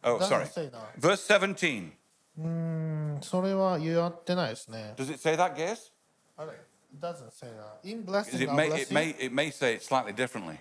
[0.05, 0.47] Oh, Doesn't sorry.
[0.47, 0.99] say that.
[0.99, 1.93] Verse 17.
[2.39, 4.95] うんそれは言ってないですね。
[4.97, 5.93] Does it say that, Gaius?
[6.37, 6.53] あれ
[6.93, 7.89] It doesn't say that.
[7.89, 8.95] In Because blessing, It I'll may, bless it, you.
[8.95, 10.59] may, it may say it slightly differently.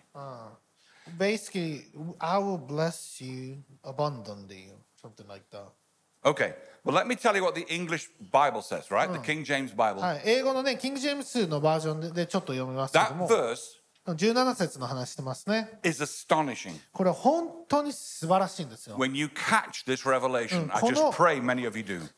[1.18, 1.86] Basically,
[2.20, 4.70] I will bless you abundantly,
[5.02, 5.68] something like that.
[6.24, 6.54] Okay,
[6.86, 9.12] well, let me tell you what the English Bible says, right?
[9.12, 10.02] The King James Bible.
[10.02, 13.75] はい、英語のね、キング・ジェームスのバージョンででちょっと読みますけど That も、 verse
[14.07, 15.81] 17節の話してますね。
[16.93, 18.97] これ本当に素晴らしいんですよ。
[20.81, 21.11] こ,の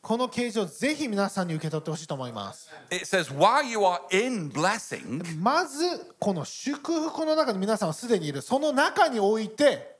[0.01, 2.69] この形状ぜひ皆さんに受け取ってほしいと思います。
[5.39, 8.41] まずこの祝福の中に皆さんはすでにいる。
[8.41, 9.97] その中に置いて、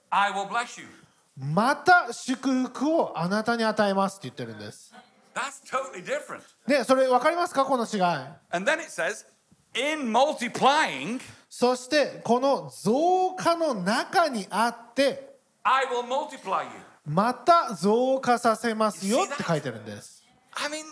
[1.37, 4.93] また祝福をあなたに与えますって言ってるんです。
[6.67, 7.63] で、それ分かりますか？
[7.65, 7.99] この違い。
[11.49, 16.69] そして、この増加の中にあって、I will multiply you.
[17.05, 20.23] また増加させますよって書いてるんです。
[20.53, 20.83] I mean,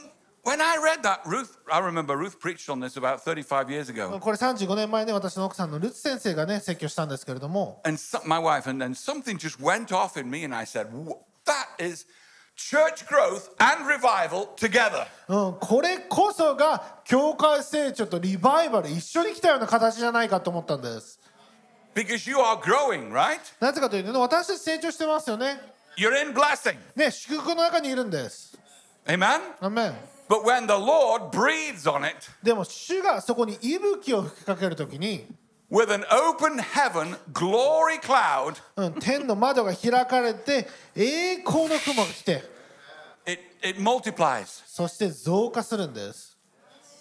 [0.43, 4.19] when I read that, Ruth, I remember Ruth preached on this about 35 years ago.
[4.19, 10.65] これ35年前ね私の奥さんのルツ先生がね説教したんですけれども And so, my wife, and then something just went off in me, and I
[10.65, 12.05] said, "Wha- That is
[12.57, 15.05] church growth and revival together.
[15.29, 21.19] うん、これこそが教会成長とリバイバル一緒に来たような形じゃないかと思ったんです
[21.95, 23.39] Because you are growing, right?
[23.59, 25.59] なぜかというと私たち成長してますよね
[25.97, 26.75] You're in blessing.
[26.95, 28.57] ね祝福の中にいるんです
[29.05, 29.39] Amen?
[29.61, 29.93] アメン
[30.27, 35.25] But when the Lord breathes on it でも主がそこに息吹を吹きかけるときに、
[35.69, 42.43] with an open heaven, glory cloud, うん、天の窓が開かれて栄光の雲が来て
[43.25, 44.63] it, it multiplies.
[44.65, 46.37] そして増加するんです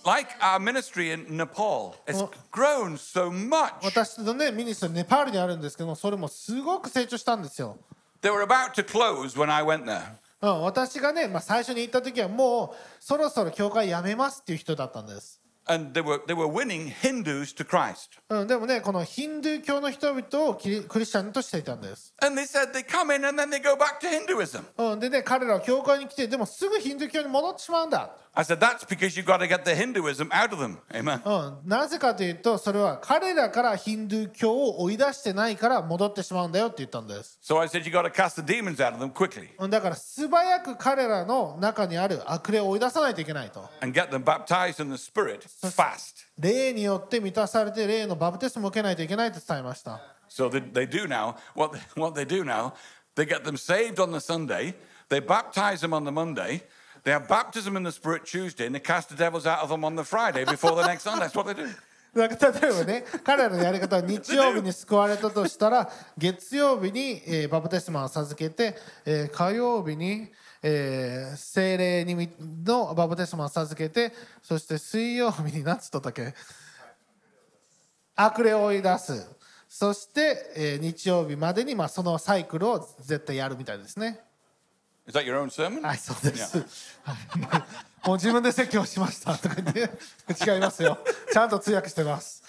[0.05, 3.73] Like our ministry in Nepal, it's grown so much.
[3.83, 7.77] 私のね ministryネパールにあるんですけどもそれもすごく成長したんですよ
[8.23, 10.03] They were about to close when I went there.
[10.43, 15.41] うん、私がね、まあ、最初に行った時はもうそろそろ教会辞めますっていう人だったんです、
[18.47, 22.15] でもね、このヒンドゥー教の人々をキリクリスチャンとしていたんです。
[22.21, 22.31] で
[25.11, 28.17] ね、彼らは教会に来て、でもすぐヒンドゥー教に戻ってしまうんだ。
[28.37, 28.59] Said,
[31.25, 37.41] うん、なぜかというと、それは彼らからヒンドゥー教を追い出してないから戻ってしまうんだよって言ったんです。
[37.49, 37.57] だ
[39.81, 43.67] から素早く彼らの中にある悪霊を追い出さないといけないと。
[43.81, 45.41] And get them baptized in the spirit.
[45.63, 46.27] Fast.
[46.39, 50.01] 霊によって満たされて霊のバプテスマを受けないといけないと伝えました。
[50.29, 52.75] So they, they do now, what they, what they do now,
[53.15, 54.75] they get them saved on the Sunday,
[55.09, 56.63] they baptize them on the Monday,
[57.05, 59.85] they have baptism in the Spirit Tuesday, and they cast the devils out of them
[59.85, 61.27] on the Friday before the next Sunday.
[61.27, 61.69] That's what they do.
[62.17, 70.29] だから例えばね、彼らのやり方は日曜日に救われたとしたら、月曜日に、えーバプテスマを授けて、えー火曜日に、
[70.69, 76.35] えー精霊にみのバプテスマを授けて、そして水曜日に何つったっけ
[78.17, 79.31] 悪霊を追い出す。
[79.69, 84.21] そして、えー日曜日までに、まあ、そのサイクルを絶対やるみたいですね。
[85.07, 85.87] Is that your own sermon?
[85.87, 86.59] はい、そうです。
[87.05, 89.81] はいもう自分で説教しましたとか言って、
[90.53, 90.99] 違いますよ。
[91.33, 92.43] ちゃんと通訳してます。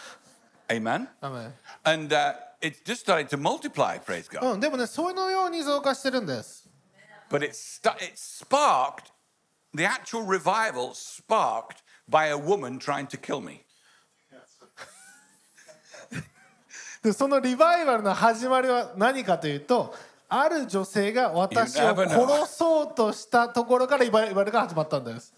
[0.67, 1.08] Amen.
[1.21, 1.53] アメン
[1.84, 4.53] And uh, it's just starting to multiply, praise God.
[4.53, 6.66] うん、でもね、そのように増加してるんです。
[7.30, 9.12] But it, sta- it sparked,
[9.74, 13.63] the actual revival sparked by a woman trying to kill me.
[17.04, 19.94] で、そのリバイバルの始まりは何かというと、
[20.30, 25.34] ある女性が私を.殺そうとしたところからリバイバルが始まったんです。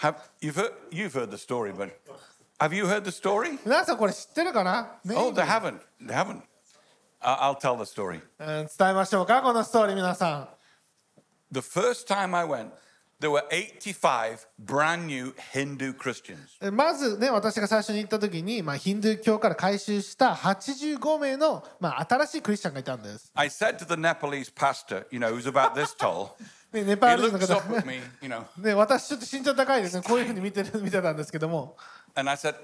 [0.00, 1.90] Have, you've, heard, you've heard the story, but
[2.60, 3.58] have you heard the story?
[3.64, 5.80] 皆さんこれ知ってるかな、ね Oh, they haven't.
[6.00, 6.42] They haven't.
[7.20, 8.20] I'll tell the story.
[8.38, 10.48] うん伝えましょうか、このストーリー皆さ
[11.51, 12.71] The first time I went,
[13.19, 16.59] there were 85 brand new Hindu Christians.
[16.69, 16.75] ん。
[16.75, 23.31] まずね、私が最初に行った時に、まあ、ヒンドゥー教から回収した85名の、まあ、新しいクリスチャンがいたんです。
[23.35, 26.35] I said to the Nepalese pastor, you know, who's about this tall,
[26.72, 27.38] ね、ネパールの
[28.58, 30.02] ね私ちょっと身長高いですね。
[30.06, 31.76] こういうふうに見て,る見てたんですけども。
[32.14, 32.54] Said,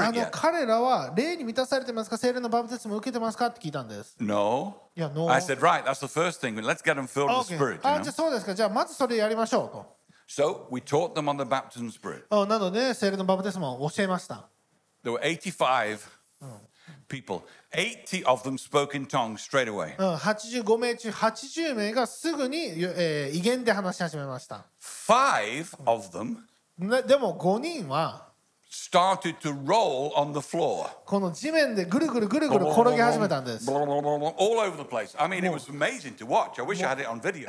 [0.00, 2.16] あの彼らは霊に満たされてますか？
[2.16, 3.46] 聖霊のバプテスも受けてますか？
[3.48, 4.16] って聞いたんです。
[4.18, 5.58] いや、ノー。
[5.60, 5.84] Right,
[7.44, 7.88] spirit, okay.
[7.88, 7.94] you know?
[7.94, 8.54] あ、じゃそうですか。
[8.54, 9.94] じゃあまずそれやりましょうと。
[10.26, 12.24] So, we taught them on the baptism spirit.
[12.46, 14.48] なので、聖霊のバプテスも教えました。
[15.04, 15.98] There were 85
[17.08, 17.42] people.
[17.72, 19.94] 80 of them spoke in tongues straight away.
[19.98, 24.66] うん、85名中80名がすぐに、えー、威厳で話し始めました。
[24.80, 26.36] Five of them
[26.78, 28.28] ねでも5人は
[28.70, 30.88] started to roll on the floor.
[31.04, 33.70] この地面でぐるぐるぐるぐる転げ始めたんです。
[33.70, 35.14] All over the place.
[35.16, 36.60] I mean, it was amazing to watch.
[36.60, 37.48] I wish I had it on video.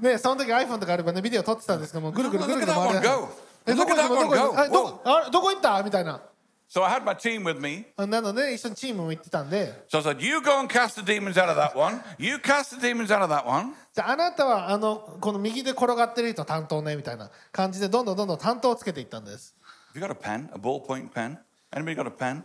[0.00, 3.28] ね、その時 iPhone とかあればね、ビデオ撮ってたんですけども、ぐるぐるぐるぐる回り one go.
[3.66, 6.22] え、どこ行こあどこ行ったみたいな。
[6.70, 7.86] So I had my team with me.
[7.96, 12.00] なので、一緒にチームも行ってたんで、So I said, You go and cast the demons out of that one.
[12.18, 13.72] You cast the demons out of that one.
[13.94, 19.54] じゃああなたはあのこの右で転がってる人担当ねみたいな感じでどんどんどんどん担当をつけていったんです。
[19.94, 20.50] Have you got a pen?
[20.54, 21.38] A ballpoint pen?
[21.72, 22.44] Anybody got a pen?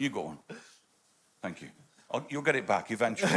[0.00, 0.38] You go on.
[1.40, 1.68] Thank you.
[2.12, 3.28] Oh, you'll get it back eventually.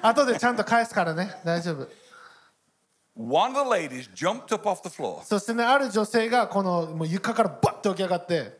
[0.00, 1.86] 後でちゃんと返すからね、大丈夫。
[3.14, 5.22] One of the ladies jumped up off the floor.
[5.24, 8.57] そしてね、ある女性がこのもう床からバッと起き上がって.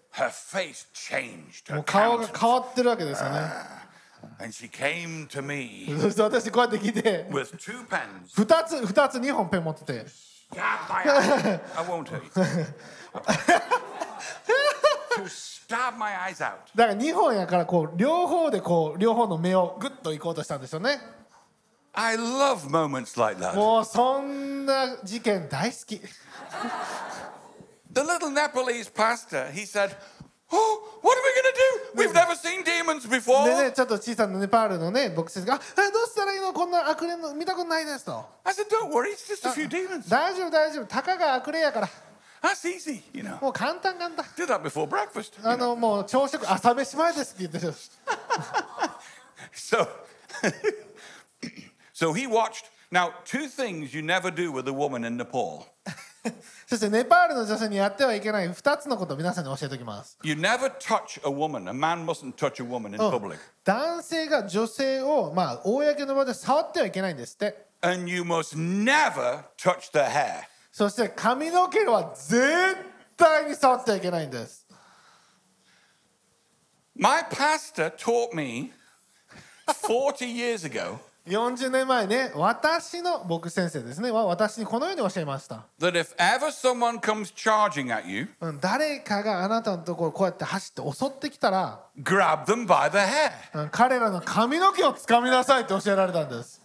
[1.70, 3.40] もう顔が変わってるわけですよね。
[6.00, 7.26] そして私こうやって来て。
[7.30, 10.06] 二2つ2つ2本ペン持ってて。
[16.74, 20.98] だから2本やからこう両方でこう両方の目をグッといこうとしたんですよね。
[23.54, 26.00] もうそんな事件大好き。
[27.91, 29.95] The little Nepalese pastor, he said,
[30.51, 32.03] Oh, what are we going to do?
[32.03, 33.45] We've never seen demons で before.
[33.45, 38.23] ね、ちょっと小さなネパールのね、牧師が、あ、あどうしたらいいのこんな悪霊の見たことないですと。
[38.43, 40.07] I said, Don't worry, it's just a few demons.
[40.09, 41.89] 大丈夫大丈夫、たかが悪霊やから。
[42.41, 43.41] That's easy, you know.
[43.41, 44.25] もう簡単簡単。
[44.37, 45.39] Do that before breakfast.
[45.41, 45.57] you あ know.
[45.69, 47.73] のもう朝食朝飯前ですって言ってる。
[49.53, 49.87] So,
[51.93, 52.65] so he watched.
[52.91, 55.65] Now, two things you never do with a woman in Nepal.
[56.66, 60.18] そしてネパールの女性にやってはいけない2つのことを皆さんに教えておきます。
[63.64, 67.68] 男性が女性を、まあ、公の場で触ってはいけないんですって。
[70.72, 72.76] そして髪の毛は絶
[73.16, 74.66] 対に触ってはいけないんです。
[76.94, 78.72] My pastor taught me
[79.66, 80.98] 40 years ago.
[81.28, 85.64] 40年前ね、私の僕先生ですね、は私にこのように教えました。
[85.80, 93.62] that if ever someone comes charging at you, うん誰かがあなたのところこうやって走って襲ってきたら、grab them by the hair.
[93.62, 96.60] うん彼らの髪の毛をつかみなさいって教えられたんです。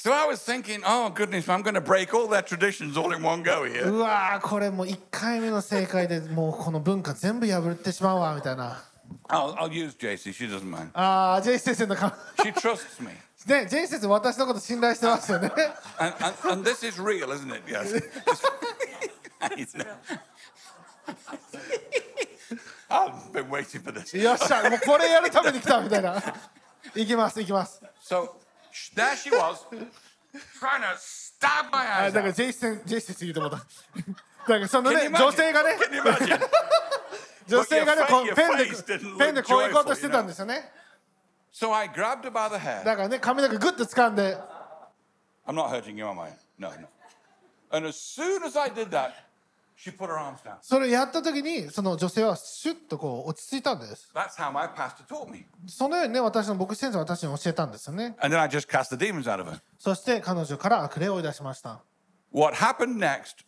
[0.00, 3.20] So I was thinking, oh goodness, I'm going to break all their traditions all in
[3.20, 3.90] one go here.
[3.90, 8.84] うわーこれもう1回目の正解でもうこの文化全部破ってしまうわみたいな。
[9.29, 10.89] I'll, I'll use JC, she doesn't mind.
[10.93, 12.11] ああ、ジェイス先生の髪。
[12.37, 13.09] She trusts me.
[13.45, 15.51] ね、ジェイス先生私のこと信頼してますよね。
[15.99, 17.63] And, and, and this is real, isn't it?
[17.67, 18.01] Yes.
[22.89, 24.15] I've been waiting for this.
[24.17, 26.21] よっしゃもうこれやるために来たみたいな
[26.95, 28.29] 行きます行きます So
[28.71, 29.65] sh- there she was,
[30.59, 32.33] trying to stab my あ eyes だから out.
[32.33, 33.63] ジェイスンジェイスンすぎてもうただ
[34.45, 35.23] からその Can ね you imagine?
[35.23, 36.39] 女性がね Can you imagine?
[37.48, 38.66] 女性がねこうペンで
[39.18, 40.70] ペンでこう行こうとしてたんですよね
[41.52, 42.84] So I grabbed her by the hair.
[42.84, 44.36] だからね髪の毛グッと掴んで
[45.46, 46.30] I'm not hurting you, am I?
[46.58, 46.88] No, no.
[47.70, 49.12] And as soon as I did that,
[49.76, 50.56] she put her arms down.
[50.60, 55.46] それをやった時にその女性はシュッとこう落ち着いたんです That's how my pastor taught me.
[55.66, 59.58] そのようにね私の牧師先生は私に教えたんですよね And then I just cast the demons out of her.
[59.78, 61.80] そして彼女から悪霊を追い出しました
[62.32, 63.44] What happened next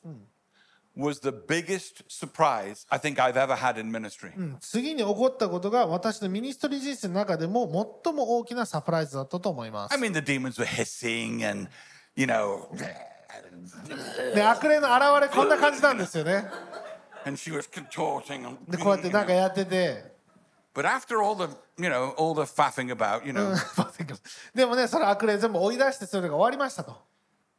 [1.01, 4.33] was the biggest surprise I think I've ever had in ministry.
[4.37, 7.67] うん次に起こったことが私のミニストリー人生の中でも
[8.05, 11.69] 最も大きなサプライズだったと思います I mean, the demons were hissing and,
[12.15, 12.69] you know,
[14.35, 16.45] で悪霊の現れこんな感じなんですよね
[17.27, 18.57] and she was contorting.
[18.69, 20.11] でこうやってなんかやってて
[20.75, 23.55] but after all the, you know, all the faffing about, you know,
[24.55, 26.97] でもねその悪霊全部追い出してそれが終わりましたと、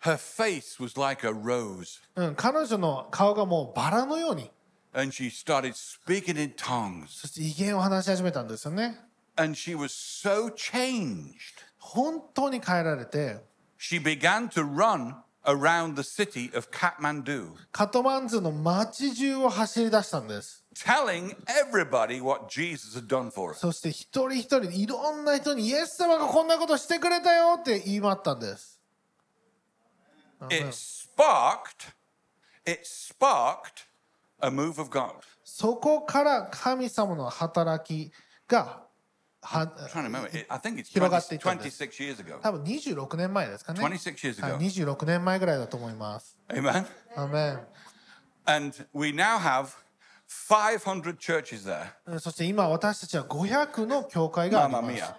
[0.01, 2.01] her face was like a rose.
[2.15, 4.51] うん、彼女の顔がもうバラのように
[4.93, 7.07] And she started speaking in tongues.
[7.07, 8.99] そして威厳を話し始めたんですよね
[9.37, 11.33] And she was so changed.
[11.79, 13.37] 本当に変えられて
[13.77, 23.07] She began to run around the city of Kathmandu, カトマンズの街中を走り出したんです telling everybody what Jesus had
[23.07, 23.57] done for her.
[23.57, 28.70] そして一人一人いろんな人にイエス様がこんなことしてくれたよって言い回ったんです
[30.49, 31.93] It sparked,
[32.65, 33.85] it sparked
[34.41, 35.13] a move of God.
[35.43, 38.11] そこから神様の働き
[38.47, 38.83] が
[39.43, 41.83] 広がっ 20, ていったんです。
[41.83, 42.39] 26 years ago.
[42.41, 44.57] 多分26年前ですかね26 years はい ago.
[44.95, 46.85] 26年前ぐらいだと思います Amen.
[47.15, 47.59] アメン
[48.45, 49.75] And we now have
[50.49, 51.91] 500 churches there.
[52.05, 55.15] うんそして今私たちは500の教会があり Mamma ます mia.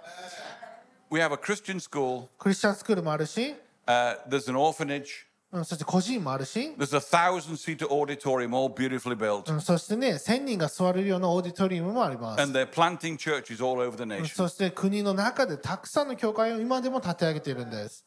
[1.11, 2.29] We have a Christian school.
[2.39, 3.55] クリスチャンスクールもあるし、
[3.87, 5.27] Uh, there's an orphanage.
[5.53, 9.53] うん、そして個人もあるし、There's a thousand seater auditorium, all beautifully built.
[9.53, 14.29] うん、そしてね1000人が座れるようなオーディトリウムもあります And they're planting churches all over the うん nation.
[14.35, 18.07] そして国の中でたくさんの教会を今でも立て上げているんです、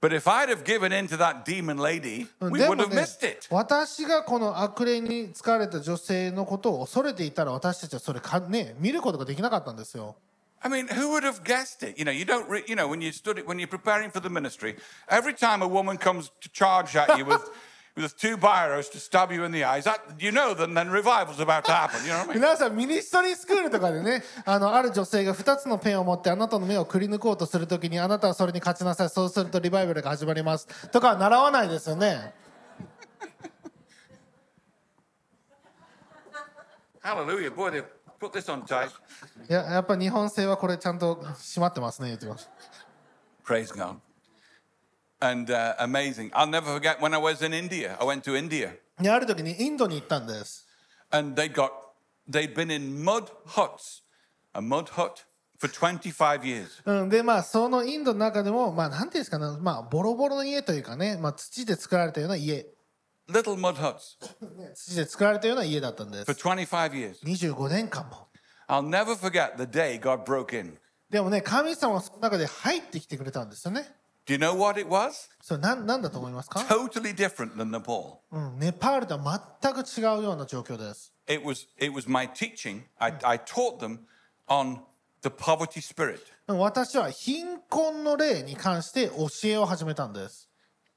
[0.00, 2.82] But if I'd have given in to that demon lady, うん we で would も
[2.82, 3.46] have ね missed it.
[3.50, 10.16] 私がこの悪霊に疲れた女性のことを恐れていたら私たちはそれかね見ることができなかったんですよ
[10.63, 11.97] I mean, who would have guessed it?
[11.97, 14.29] You know, you don't, re- you know, when you study, when you're preparing for the
[14.29, 14.75] ministry,
[15.07, 17.49] every time a woman comes to charge at you with,
[17.95, 21.39] with two biros to stab you in the eyes, that, you know then, then revival's
[21.39, 22.01] about to happen.
[22.03, 22.41] You know what I mean?
[22.41, 32.33] 皆さんミニストリースクールとかでねあのある女性が2つのペンを持ってあなたの目をくり抜こうとするときにあなたはそれに勝ちなさいそうするとリバイバルが始まりますとかは習わないですよね
[37.01, 37.49] Hallelujah.
[37.49, 37.83] Boy, they
[38.24, 38.90] put this on tight.
[39.48, 42.26] いややっぱ日本製はこれちゃんと閉まってますね言って
[43.44, 43.96] Praise God.
[45.20, 46.30] And uh, amazing.
[46.32, 47.96] I'll never forget when I was in India.
[48.00, 48.70] I went to India
[49.00, 50.66] である時にインドに行ったんです
[51.10, 51.70] and they'd got,
[52.28, 54.02] they'd been in mud huts,
[54.54, 55.24] a mud hut
[55.58, 56.82] for 25 years.
[56.84, 62.66] うん、でまあそのインドの中でもまあなんていうんですかねまあボロボロの家というかね、まあ、土で作られたような家
[63.28, 64.18] Little mud huts
[64.74, 67.22] 土で作られたような家だったんで for す25 years.
[67.24, 68.28] 25年間も
[68.68, 70.76] I'll never forget the day God broke in.
[71.10, 73.86] でもね神様はその中で入ってきてくれたんですよね
[74.26, 75.28] Do you know what it was?
[75.42, 78.16] それなんなんだと思いますか、Totally different than Nepal.
[78.32, 82.82] うん、ネパールとは全く違うような状況です It was, it was my teaching.
[82.98, 84.00] I, I taught them
[84.48, 84.80] on
[85.22, 86.20] the poverty spirit.
[86.48, 90.48] うん私は貧困の例に関して教えを始めたんです、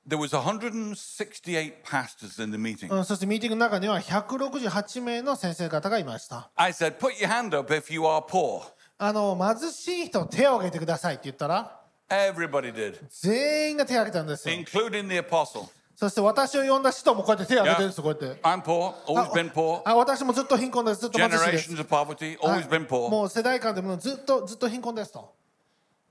[0.08, 2.89] There was 168 pastors in the meeting.
[2.93, 8.62] うん、そしてミーティングの中には168名の先生方がいました I said, put your hand up if you are poor.
[8.97, 15.68] あの貧しい人手を挙げてくださいって言ったら Everybody did, 全員が手を挙げたんですよ including the apostle.
[15.97, 19.82] そして私を呼んだ人もこうやって手を挙げてるんですよこうやって I'm poor, always been poor.
[19.84, 23.10] あ私もずっと貧困ですずっと貧しいです Generations of poverty, は always い been poor.
[23.10, 25.34] もう世代間でもずっとずっと貧困ですと、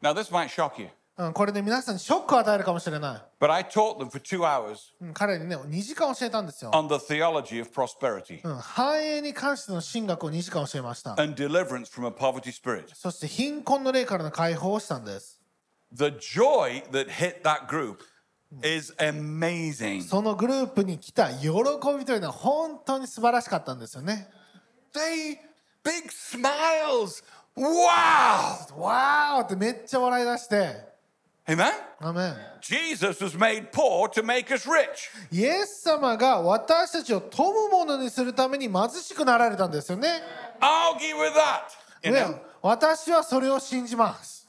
[0.02, 0.88] Now, this might shock you,
[1.18, 11.90] うん、これで皆さんにショックを与えるかもしれない、but I taught them for two hours うん、彼にね2時間教えたんですよ、on the theology of prosperity うん、繁栄に関しての神学を2時間教えました and deliverance
[11.90, 12.94] from a poverty spirit.
[12.94, 15.40] そして貧困の霊からの解放をしたんです
[15.94, 18.00] The joy that hit that group
[18.62, 20.02] is amazing.
[20.02, 21.48] そのグループに来た喜
[21.98, 24.28] びというのは本当に素晴らしかったんですよね
[24.92, 25.38] They,
[25.82, 27.22] big smiles.
[27.56, 28.78] Wow!
[28.78, 30.95] わーってめっちゃ笑い出して
[31.48, 31.72] Amen?
[32.00, 35.08] アメン Jesus was made poor to make us rich.
[35.30, 40.08] イエス様が私たちを富むものにするために貧しくなられたんですよね。
[40.60, 42.30] Argue with that.
[42.30, 42.36] You?
[42.62, 44.48] 私はそれを信じます。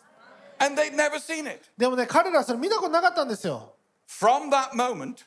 [0.59, 1.61] And they'd never seen it.
[1.77, 3.75] でもね、彼らはそれ見たことなかったんですよ。
[4.09, 5.17] From that moment,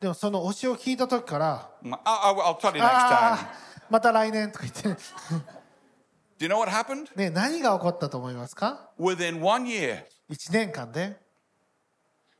[0.00, 3.46] でもその教えを聞いた時から、I- I- I'll tell you next あ time.
[3.46, 3.50] あ、
[3.88, 5.02] また来年とか言って、
[6.40, 7.14] Do you know what happened?
[7.16, 11.14] ね、何が起こったと思いますか Within one year, 1年間で、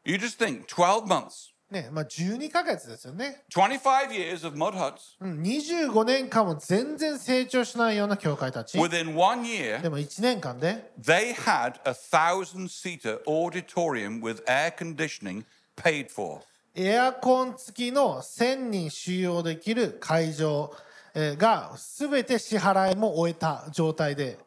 [0.07, 3.45] you just think 12 months, ね、まあ12ヶ月ですよね。
[3.55, 5.19] 25 years of mud huts.
[5.21, 8.79] うん25年間も全然成長しないような教会たち。
[8.79, 15.45] Within one year, でも1年間で、they had a thousand seater auditorium with air conditioning
[15.77, 16.41] paid for.
[16.75, 24.39] エアコン付きの1000人収容できる会場えーが全て支払いも終えた状態で、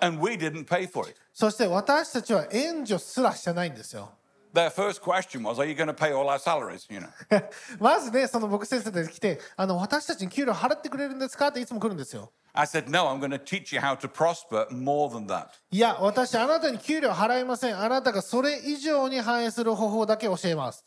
[0.00, 1.16] And we didn't pay for it.
[1.32, 4.12] そして私たちは援助すらしてないんですよ。
[4.54, 6.86] Their first question was, Are you going to pay all our salaries?
[6.92, 7.44] You know.
[7.78, 12.32] まずね、その僕先生で来て、あの私たちに給料払ってくれるんですかっていつも来るんですよ。
[12.54, 15.48] I said, No, I'm going to teach you how to prosper more than that.
[15.70, 17.78] いや、私、あなたに給料払いません。
[17.78, 20.84] あなたがそれ以上に反映する方法だけ教えます。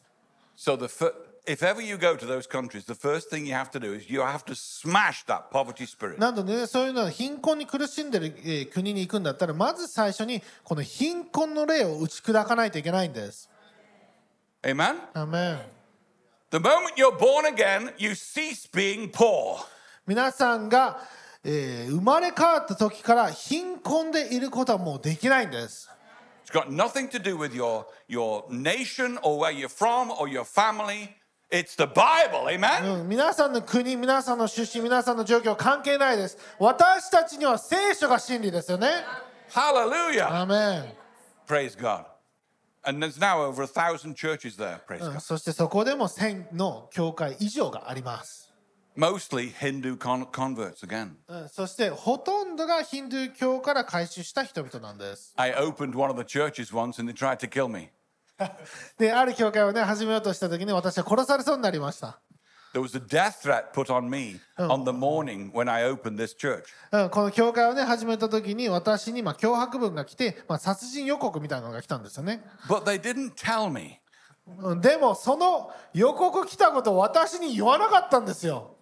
[0.58, 1.14] So the fir-
[1.47, 4.11] if ever you go to those countries, the first thing you have to do is
[4.11, 6.19] you have to smash that poverty spirit.
[6.19, 13.49] なんとね、そういうのは貧困に苦しんでる、えー国に行くんだったら、まず最初にこの貧困の例を打ち砕かないといけないんです。
[14.63, 14.97] Amen?
[15.15, 15.59] アメン
[16.51, 19.65] The moment you're born again, you cease being poor.
[20.07, 21.01] 皆さんが、
[21.45, 25.89] えー生まれ変わった時から貧困でいることはもうできないんです。
[26.45, 30.45] It's got nothing to do with your, your nation or where you're from or your
[30.45, 31.11] family.
[31.52, 32.48] It's the Bible.
[32.50, 33.02] Amen?
[33.02, 36.38] うん皆さんの国、皆さんの出身、皆さんの状況関係ないです。
[36.58, 38.88] 私たちには聖書が真理ですよね。
[39.52, 40.34] Hallelujah.
[40.34, 40.94] アメン
[41.46, 42.06] Praise God.
[42.84, 44.80] And there's now over a thousand churches there.
[44.88, 45.20] Praise うん God.
[45.20, 48.50] そしてそこでも1000の教会以上があります。
[48.98, 51.16] Mostly Hindu con- converts again.
[51.28, 55.34] うんそしてほとんどがヒンドゥー教から改宗した人々なんです。
[55.36, 57.90] I opened one of the churches once and they tried to kill me.
[58.98, 62.20] で、ある教会をね、始めようとした時に私は殺されそうになりました。
[62.74, 66.64] There was a death threat put on me on the morning when I opened this church.
[66.92, 72.44] うん、この教会をね、始めた時に私にまあ脅迫文が来て、まあ、殺人予告みたいなのが来たんですよね。
[72.68, 74.00] But they didn't tell me.
[74.60, 78.76] うんでもその予告来たことを私に言わなかったんですよ。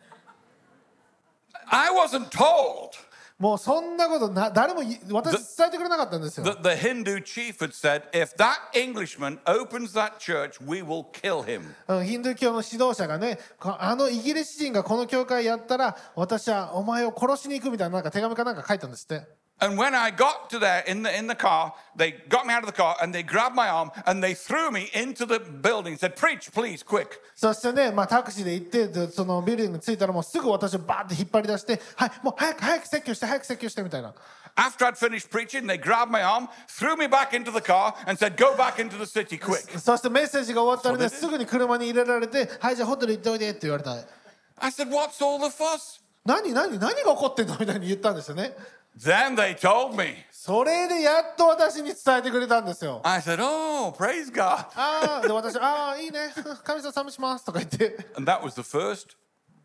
[1.71, 2.91] I wasn't told
[3.39, 6.45] もうそんなことな誰もい私に伝えてくれなかったんですよ。
[6.45, 11.61] that the Hindu chief had said, if that Englishman opens that church, we will kill him.
[11.87, 19.38] うんヒンドゥー教の指導者がね、こあのイギリス人がこの教会やったら私はお前を殺しに行くみたいななんか手紙かなんか書いたんですって。
[19.60, 22.66] And when I got to there in the, in the car, they got me out of
[22.66, 26.00] the car and they grabbed my arm and they threw me into the building and
[26.00, 27.20] said, Preach, please, quick.
[27.36, 34.12] そしてね、まあ、タクシーで行ってでそのビルディングに着いたらもうすぐ私をバーって引っ張り出して「はいもう早く早く説教して早く説教して」みたいな
[34.56, 38.16] After I'd finished preaching, they grabbed my arm, threw me back into the car, and
[38.16, 39.78] said, Go back into the city quick.
[39.78, 43.92] そしてメッセージが終わったらねそれですぐに車に入れられて「はいじゃあホテル行っておいで」って言われた
[44.58, 46.00] I said, What's all the fuss?
[46.24, 48.56] 何何何が起こってんのみたいに言ったんですよね
[49.01, 50.15] Then they told me.
[50.31, 54.65] それでやっと私に伝えてくれたんですよ I said, Oh, praise God.
[54.75, 56.33] ああで私「ああいいね
[56.63, 59.15] 神様賛美します」とか言って And that was the first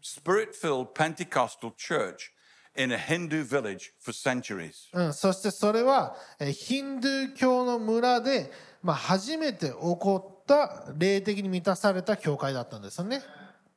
[0.03, 2.32] spirit filled Pentecostal church
[2.76, 4.91] in a Hindu village for centuries.
[4.93, 13.22] うん、そしてそれはえーヒンドゥー教の村で、まあ、初めて起こった霊的に満たされた教会だったんですよね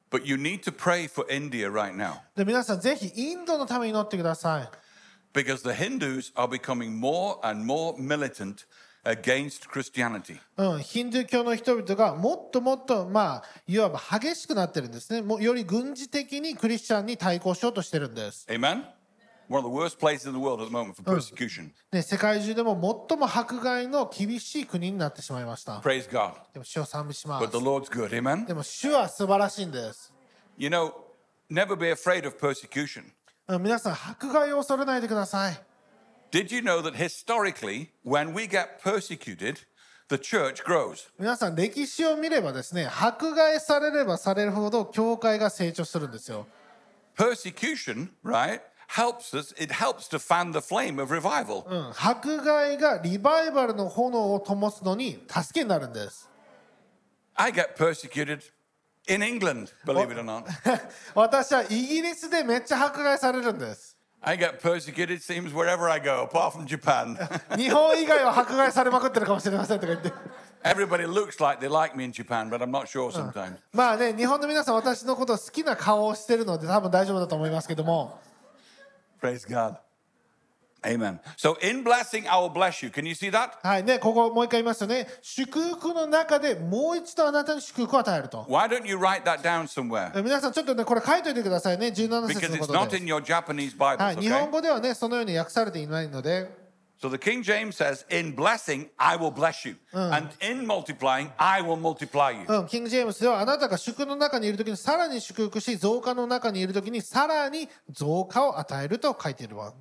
[0.09, 4.86] But you need to pray for India right now で皆さんぜひインドのために祈ってください
[5.37, 8.65] because the Hindus are becoming more and more militant
[9.05, 10.39] against Christianity.
[10.57, 18.83] うん、ヒンドゥー教の人々がもっともっとまあいわば激しくなってるんですねもうより軍事的にクリスチャンに対抗しようとしてるんです、Amen?
[19.49, 21.69] One of the worst places in the world at the moment for persecution.
[21.91, 26.33] で世界中でも最も迫害の厳しい国になってしまいました Praise God.
[26.51, 28.09] でも主を賛美しま But す the Lord's good.
[28.09, 28.47] Amen?
[28.47, 30.11] でも主は素晴らしいんです、
[30.57, 30.93] You know,
[31.49, 33.03] never be afraid of persecution.
[33.47, 35.59] うん、皆さん迫害を恐れないでください
[36.31, 39.59] Did you know that historically, when we get persecuted,
[40.09, 41.09] the church grows?
[41.17, 46.45] 皆さん歴史を見ればですね迫害されればされるほど教会が成長するんですよ
[47.17, 51.65] Persecution, right, helps us, it helps to fan the flame of revival.
[51.67, 56.29] うん、迫害がリバイバルの炎を灯すのに助けになるんです
[57.35, 58.41] I get persecuted
[59.07, 60.45] in England, believe it or not.
[61.15, 67.15] 私はイギリスでめっちゃ迫害されるんです I get persecuted, seems, wherever I go, apart from Japan.
[67.55, 70.11] 日本以外は迫害されまくってるかもしれませんとか言って。
[70.63, 73.57] Everybody looks like they like me in Japan, but I'm not sure sometimes.
[73.71, 78.19] まあね、日本の皆さん、私のことを好きな顔をしてるので、多分大丈夫だと思いますけども。
[79.21, 79.77] Praise God.
[80.85, 81.19] Amen.
[81.37, 82.89] So, in blessing, I will bless you.
[82.89, 83.51] Can you see that?
[83.63, 85.07] はいね、ここもう一回言いますよね。
[85.21, 88.43] 祝福の中でもう一度あなたに祝福を与えると。
[88.49, 90.17] Why don't you write that down somewhere?
[90.17, 91.87] え皆さん、ちょっとね、これ書いておいてくださいね。
[91.87, 93.05] 17節 Because の it's こと not で in。
[93.05, 94.51] your Japanese は Bibles, い、日本?
[94.51, 96.67] 語ではね、そのように訳されていないので。
[96.99, 99.75] So the King James says, In blessing, I will bless you.
[99.93, 102.45] And in multiplying, I will multiply you.
[102.47, 109.73] うん、キング・ジェームスではあなたが祝福の中にいるときにさらに祝福し増加の中にいるときにさらに増加を与えると書いているわ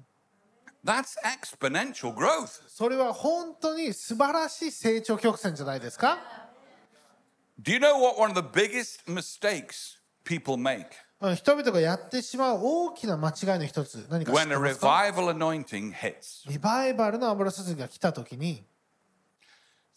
[0.86, 2.62] That's exponential growth.
[2.68, 6.18] それは本当に素晴らしい成長曲線じゃないですか
[7.62, 10.86] Do you know what one of the biggest mistakes people make?
[11.20, 16.50] うん人々がやってしまう大きな間違いの一つ何か知っ When て a ますか revival anointing hits.
[16.50, 18.66] リバイバルの油注ぎが来たときに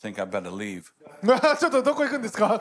[0.02, 0.82] Think I better leave.
[1.58, 2.60] ちょっとどこ行くんですか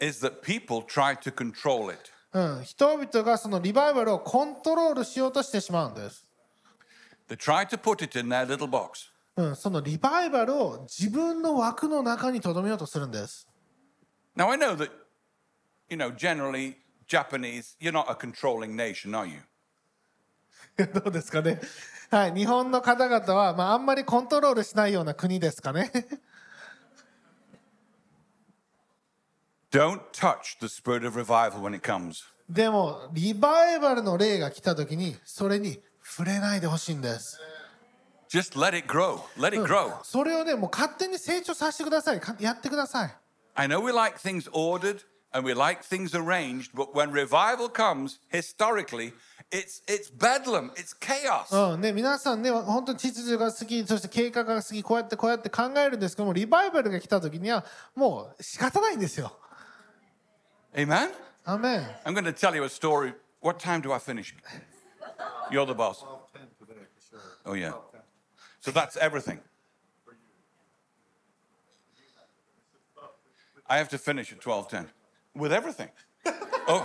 [0.00, 2.10] Is that people try to control it.
[2.35, 6.27] うん、人々がそのリバイバルをコントロールしようとしてしまうんです、
[7.29, 9.09] They try to put it in their little box.
[9.37, 13.47] うん、そのリバイバルを自分の枠の中に留めようとするんです
[14.35, 14.89] Now, I know that,
[15.89, 16.75] you know, generally,
[17.07, 19.39] Japanese, you're not a controlling nation, are you?
[20.93, 21.61] どうですかね。
[22.11, 25.89] はい、日本の方々は、まあ、あんまりコントロールしないような国ですかね。
[29.75, 32.23] Don't touch the spirit of revival when it comes.
[32.49, 37.37] でも、リバイバルの例が来た時に、それに触れないでほしいんです。
[38.29, 39.19] Just let it grow.
[39.37, 40.01] Let it grow.
[40.03, 42.21] それをね、もう勝手に成長させてください。
[42.21, 43.13] かやってください。
[43.55, 45.01] I know we like things ordered
[45.33, 49.11] and we like things arranged, but when revival comes, historically,
[49.51, 51.73] it's it's bedlam, it's chaos.
[51.73, 59.37] うんね、皆さんね、本当に秩序が好き、そして計画が好き、こうやってこうやって考えるんですけども、リバイバルが来た時には、もう仕方ないんですよ。
[60.74, 61.10] Amen?
[61.44, 61.80] アメン。
[62.04, 63.14] I'm going to tell you a story.
[63.40, 64.34] What time do I finish?
[65.50, 66.04] You're the boss.
[67.44, 67.72] Oh, yeah.
[68.60, 69.40] So that's everything.
[73.66, 74.88] I have to finish at 12:10
[75.34, 75.90] with everything.
[76.66, 76.84] Oh.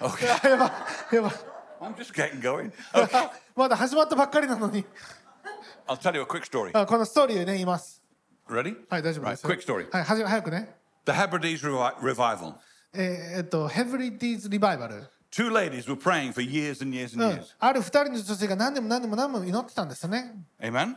[0.00, 0.26] Okay.
[0.48, 0.66] やば
[1.12, 1.32] い、やばい。
[1.80, 2.72] I'm just getting going.
[2.92, 3.30] Okay.
[3.54, 4.84] まだ始まったばっかりなのに。
[5.86, 6.70] I'll tell you a quick story.
[6.76, 8.02] あこのストーリーをね、言います。
[8.49, 8.75] Ready?
[8.89, 9.47] はい、大丈夫で Right, す。
[9.47, 9.89] quick story.
[9.91, 10.75] はい、はじ早くね。
[11.05, 12.55] The Hebrides revi- revival.
[12.93, 15.07] えーえっと、ヘブリディーズ・リバイバル。
[15.29, 17.45] Two ladies were praying for years and years and うん years.
[17.59, 20.33] ある二人の女性が何年も何年も何年も祈ってたんですよね。
[20.61, 20.95] Amen?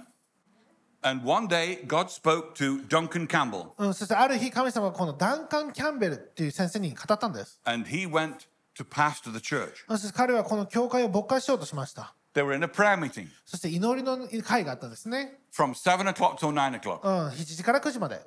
[1.03, 7.59] And one day, God spoke to Duncan Campbell, うん、そしてある日、神様がこのダンカン・キャンベルっていう先生に語ったんです。
[7.65, 8.35] and he went
[8.77, 9.71] to pastor the church.
[9.89, 12.15] そして彼はこの教会を勃開しようとしました。
[12.33, 15.41] They were in a prayer meeting そして祈りの会があったんですね。
[15.53, 17.01] from 7 o'clock till 9 o'clock.
[17.03, 18.21] うん、7時から9時まで。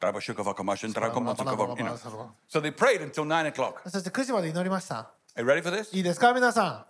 [0.00, 0.10] So
[2.60, 3.88] they prayed until 9 o'clock.
[3.90, 5.12] そして9時まで祈りました。
[5.36, 5.94] Are you ready for this?
[5.94, 6.86] いいですか、皆さ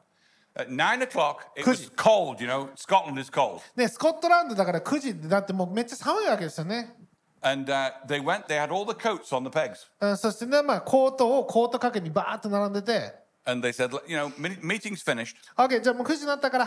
[0.55, 2.69] At 9 o'clock, it was cold, you know.
[2.77, 3.57] Scotland is cold.
[3.57, 3.61] ん。
[3.77, 6.95] ね、スコットランドだから9時だってもうめっちゃ寒いわけですよね。
[7.43, 9.89] And uh, they went, they had all the coats on the pegs.
[10.01, 13.15] うん、そしてね、まあ、コートをコート掛けにバーッと並んでて、
[13.51, 15.37] And they said, you know, me- meeting's finished.
[15.57, 16.67] OK、じゃあもう9時になったから。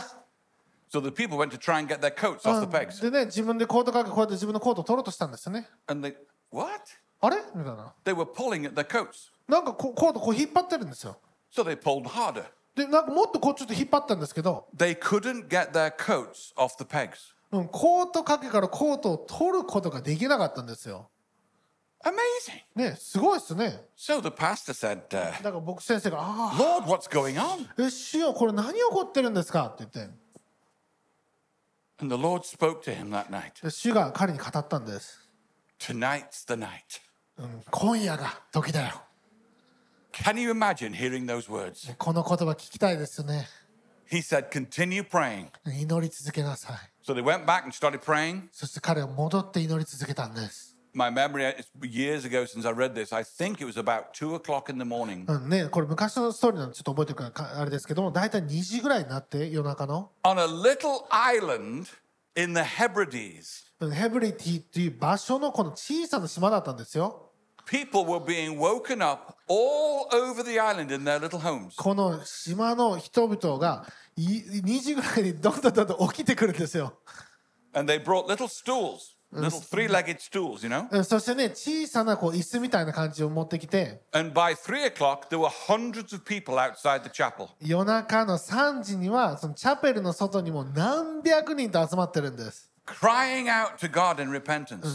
[0.91, 3.01] So the people went to try and get their coats う off the ん pegs.
[3.01, 5.67] でね、自分でコート掛けこうやって自分のコートを取ろうとしたんですよね。
[5.87, 6.15] And they,
[6.51, 6.69] what?
[7.21, 7.93] あれみたいな。
[8.03, 9.31] They were pulling at their coats.
[9.47, 11.17] なんかこコートこう引っ張ってるんですよ。
[11.55, 12.45] So they pulled harder.
[12.75, 17.33] で、なんかもっとこうちょっと引っ張ったんですけど、They couldn't get their coats off the pegs.
[17.51, 21.09] うん、コート掛けからコートを取ることができなかったんですよ。
[22.03, 22.61] Amazing.
[22.75, 23.85] ね、すごいですね。
[23.97, 27.65] So the pastor said, uh, だから僕先生が、あ Lord, what's going on?
[27.65, 30.13] あ、え、主よ、これ何起こってるんですかって言って、
[31.99, 33.63] And the Lord spoke to him that night.
[33.63, 35.29] で主が彼に語ったんです。
[35.79, 37.01] Tonight's the night.
[37.37, 39.01] うん、今夜が時だよ。
[40.11, 41.95] Can you imagine hearing those words?
[41.97, 43.47] この言葉聞きたいですよね。
[44.11, 45.47] He said, Continue praying.
[45.65, 46.77] 祈り続けなさい。
[47.05, 48.49] So they went back and started praying.
[48.51, 50.72] そして彼は戻って祈り続けたんです。
[50.94, 54.70] My memory, it's years ago since I read this, I think it was about two o'clock
[54.70, 55.24] in the morning.
[55.28, 61.86] うんね、これ昔のストーリーなんでちょっと覚えてるからかあれですけども、大体2時ぐらいになって夜中の、 On a little island
[62.36, 67.28] in the Hebrides, うんヘブリティっていう場所のこの小さな島だったんですよ。
[67.68, 71.76] people were being woken up all over the island in their little homes.
[71.76, 76.94] この島の人々がい2時ぐらいにどんどんどんどん起きてくるんですよ。
[77.74, 79.18] And they brought little stools
[81.03, 84.01] そしてね、小さなこう椅子みたいな感じを持ってきて、
[87.59, 92.69] 夜中の3時には、そのチャペルの外にも何百人と集まってるんです。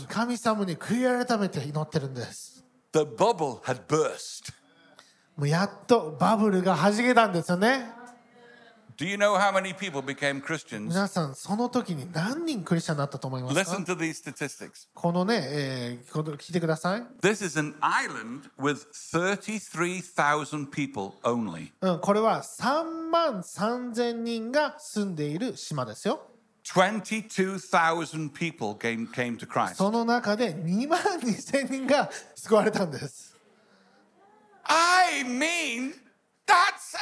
[0.09, 2.65] 神様に悔い改めて祈ってるんです。
[5.37, 7.98] もうやっとバブルがはじけたんですよね。
[8.99, 10.89] Do you know how many people became Christians?
[10.89, 14.89] 皆さんその時に何人クリスチャンになったと思いますか Listen to these statistics.
[14.93, 21.71] このね、えーこの聞いてください、This is an island with 33,000 people only.
[21.81, 26.21] うん、これは3万3000人が住んでいる島ですよ
[26.65, 29.77] 22,000 people came, came to Christ.
[29.77, 33.37] その中で2万2000人が救われたんです
[34.65, 35.93] I mean,
[36.49, 36.97] that's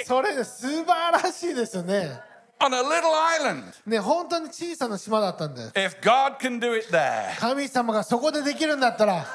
[0.00, 0.06] amazing!
[0.06, 2.20] それ素晴らしいですよね
[2.60, 3.64] On a little island.
[3.86, 9.26] ね本当に小さな島だったんです If God can do it there, 神様がそこでできるんだったら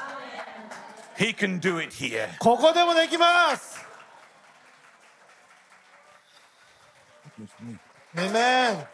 [1.18, 2.28] He can do it here.
[2.38, 3.86] ここでもできます
[8.14, 8.86] メメン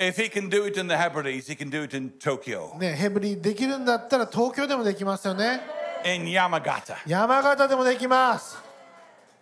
[0.00, 5.60] If He can do it in the Hebrides, He can do it in Tokyo, ねヘブリできるんだったら東京でもできますよね
[6.04, 8.67] in Yamagata, 山形でもできます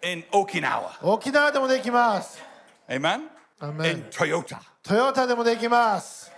[0.03, 0.91] in Okinawa.
[1.03, 2.41] 沖縄でもできます
[2.89, 3.29] Amen?
[3.61, 3.91] Amen.
[3.91, 4.59] In Toyota.
[4.83, 6.31] トヨタでもできます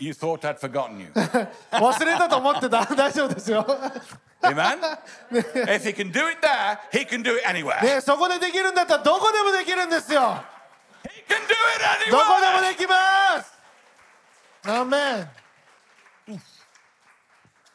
[0.00, 1.10] You thought I'd forgotten you.
[1.72, 3.66] 忘れたと思ってた大丈夫ですよ
[4.42, 4.78] Amen?
[5.32, 7.82] If He can do it there, He can do it anywhere.
[7.84, 10.26] ねそこでできるんだったらどこでもできるんですよ He
[11.26, 12.68] can do it どこでも anywhere.
[12.70, 13.58] できます
[14.64, 15.30] アーメン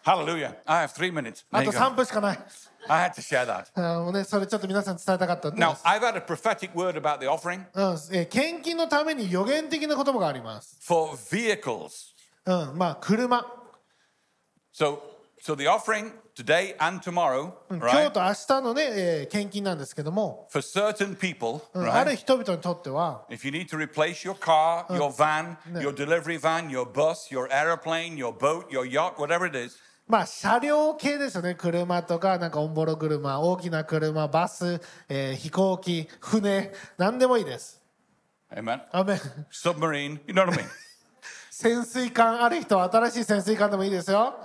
[0.05, 0.55] Hallelujah.
[0.65, 1.45] I have three minutes.
[1.51, 1.77] There あ you と go.
[1.79, 2.39] 3分しかない
[2.88, 3.66] I had to share that.
[3.74, 10.78] あのねそれちょっと皆さんに伝えたかったんです Now, I've had a prophetic word about the offering うんえー献金のために予言的な言葉があります。
[10.80, 12.14] for vehicles.
[12.46, 13.44] うん、まあ車、
[14.72, 15.00] So,
[15.42, 22.14] so the offering today and tomorrow, うん今日 right, と明日のね、えー献金なんですけども、 for certain people, うんある right?
[22.14, 27.30] 人々にとっては、 If you need to replace your car, your van, your delivery van, your bus,
[27.30, 29.76] your aeroplane, your boat, your yacht, whatever it is,
[30.07, 31.55] まあ車両系ですよね。
[31.55, 37.81] 車とかなんかオンボロ車、大きな車、バス、えー飛行機、船、何でもいいです。
[38.51, 38.81] amen.
[38.91, 39.17] アメン
[39.51, 40.69] Submarine, you know what I mean?
[41.49, 44.35] 潜水艦ある人は新しい潜水艦でもいいですよ。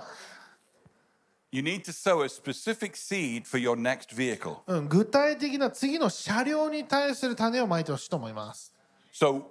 [1.51, 4.61] you need to sow a specific seed for your next vehicle.
[4.67, 8.73] うん、具体的な次の車両に対する種をまいてほしいと思います。
[9.13, 9.43] So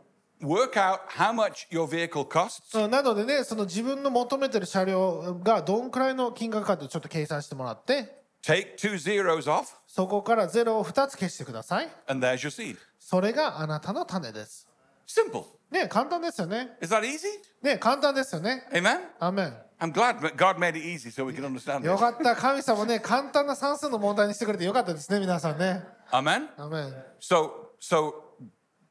[0.42, 11.88] work out how much your vehicle costs うんなのでね、その自分の求めてる車両がどんくらいの金額かってちょっと計算してもらって、Take two zeros off, そそこからゼロを2つ消してください。
[12.06, 12.76] and there's your seed.
[12.98, 14.68] それがあなたの種です。
[15.06, 15.44] Simple.
[15.70, 16.76] ね、簡単ですよね。
[16.80, 17.18] Is that easy?
[17.62, 18.66] ね、簡単ですよね。
[18.72, 19.00] Amen?
[19.18, 19.56] アーメン。
[19.80, 22.36] I'm glad God made it easy so we can understand よ.かった。
[22.36, 25.84] 神様ね、簡単な算数の問題にしてくれてよかったですね、皆さんね。
[26.10, 26.48] Amen?
[26.56, 26.94] アーメン。
[27.20, 28.27] So, so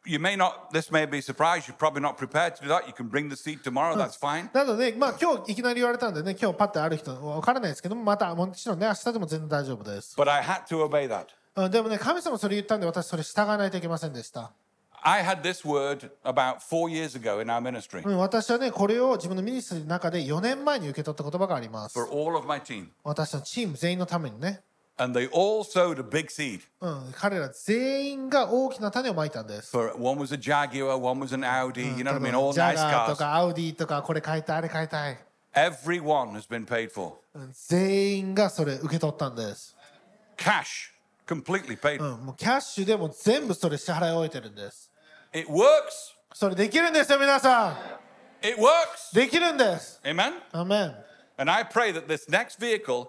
[0.08, 1.68] you may not, this may be a surprise.
[1.68, 2.88] You're probably not prepared to do that.
[2.88, 3.96] You can bring the seed tomorrow.
[3.96, 4.50] That's fine.
[4.54, 10.16] なので、まあ今日いきなり言われたんでね、今日パッてある人わからないですけども、またもちろんね、明日でも全然大丈夫です。
[10.18, 11.28] But I had to obey that.
[11.56, 14.52] うんでもね、神様それ言ったんで、私それ従わないといけませんでした。
[15.04, 22.10] I had this word about four years ago in our ministry うん、私はね、これを自分のミニストリーの中で4年前に受け取った言葉があります for。
[22.12, 22.88] all of my team.
[23.04, 24.62] 私のチーム全員のためにね、
[24.99, 26.61] And they all sowed a big seed.
[26.81, 29.71] うん、彼ら全員が大きな種をまいたんです。
[29.73, 32.39] For one was a Jaguar, one was an Audi, you know what I mean?
[32.39, 33.17] All ジャ nice ガーと cars.
[33.19, 35.19] かアウディとかこれ買いたいあれ買いたい、
[35.55, 37.15] Everyone has been paid for.
[37.35, 39.75] うん全員がそれ受け取ったんです、
[40.37, 40.93] Cash,
[41.27, 42.17] completely paid う for.
[42.19, 44.91] ん、もうキャッシュでも全部それ支払い終えてるんです
[45.35, 45.65] It works.
[46.35, 47.77] それできるんですよ皆さん
[48.47, 49.15] It works.
[49.15, 50.33] できるんです Amen?
[50.53, 50.95] アメン
[51.39, 53.09] And I pray that this next vehicle,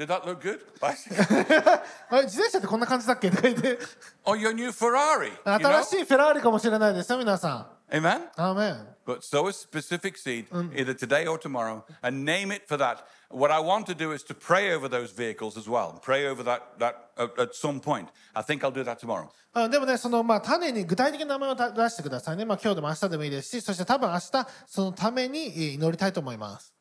[0.00, 0.60] Did that look good?
[0.80, 1.14] Bicycle.
[2.08, 3.78] あれ自転車ってこんな感じだっけとか言って
[4.24, 5.26] or your new Ferrari.
[5.26, 5.82] You know?
[5.82, 8.20] 新しいフェラーリかもしれないですよ皆さ Amen?
[8.20, 13.04] んアーメン But sow a specific seed, either today or tomorrow, and name it for that.
[13.28, 16.00] What I want to do is to pray over those vehicles as well.
[16.00, 18.08] Pray over that, that at, at some point.
[18.34, 19.28] I think I'll do that tomorrow.
[19.52, 26.72] あでもねそのまあ種に具体的な名前をた出してくださいね、まあ、今日でも明日でもいいですしそして多分明日そのためにえー祈りたいと思います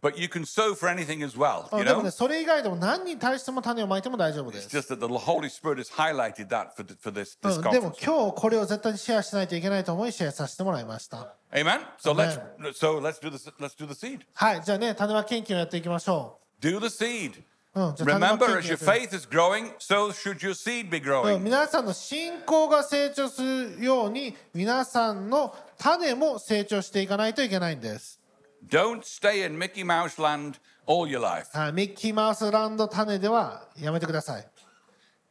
[0.00, 1.68] but you can sow for anything as well.
[1.72, 6.84] うん You でもね know, それ以外でも何に対しても種をまいても大丈夫で it's す、just that the Holy Spirit has highlighted that for,
[6.86, 8.04] th- for this, う this ん、でも conference.
[8.04, 11.80] 今日これを絶対にシェアしないといけないと思いシェアさせてもらいました Amen.
[11.98, 12.38] So let's
[12.78, 13.50] so let's do this.
[13.58, 14.20] Let's do the seed.
[14.34, 17.42] はいじゃあね種まき研究をやっていきましょ Do the seed.
[17.74, 20.98] う、うん、じゃあ種まき Remember, 研 as 究 your やってみ faith is growing, so should your seed be
[20.98, 21.38] うん、growing.
[21.38, 28.17] 皆さんの信仰が成長するように皆さんの種も成長していかないといけないんです、
[28.66, 31.48] Don't stay in Mickey Mouse land all your life.
[31.52, 34.48] はい、ミッキーマウスランド種ではやめてください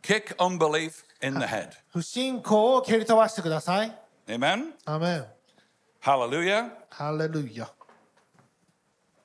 [0.02, 1.70] Kick unbelief in the head.
[1.90, 3.98] 不信仰を蹴り飛ばしてください
[4.28, 4.74] Amen.
[4.86, 5.26] アメン
[6.02, 6.70] Hallelujah.
[6.90, 7.68] ハレルヤ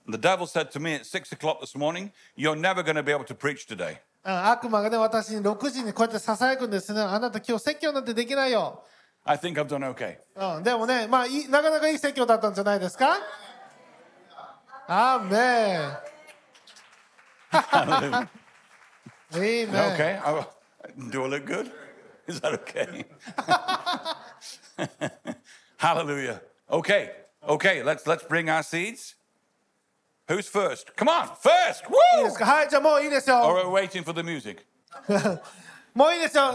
[0.09, 3.13] The devil said to me at six o'clock this morning, You're never going to be
[3.13, 3.99] able to preach today.
[4.25, 8.85] あ悪魔がね私に6時にこうやってささやくんですねあなた今日説教なんてできないよ
[9.25, 10.17] I think I've done okay.
[10.57, 13.19] うん、でもね、まあいい、なかなかいい説教だったんじゃないですか
[14.88, 15.98] アーメン
[17.52, 18.28] Hallelujah.
[19.36, 20.20] エイメン Okay.
[20.24, 20.48] I-
[21.10, 21.72] do I look good?
[22.28, 23.06] Is that okay?
[25.78, 26.42] Hallelujah.
[26.70, 27.12] Okay.
[27.48, 27.84] Okay.
[27.84, 29.16] Let's let's bring our seeds.
[30.28, 30.94] Who's first?
[30.98, 31.84] Come on, first.
[31.86, 32.32] いいで Woo!
[32.32, 33.72] すかはい、じゃあもういいです Or よ。
[33.72, 34.66] we're waiting for the music.
[35.94, 36.52] もういいですよ。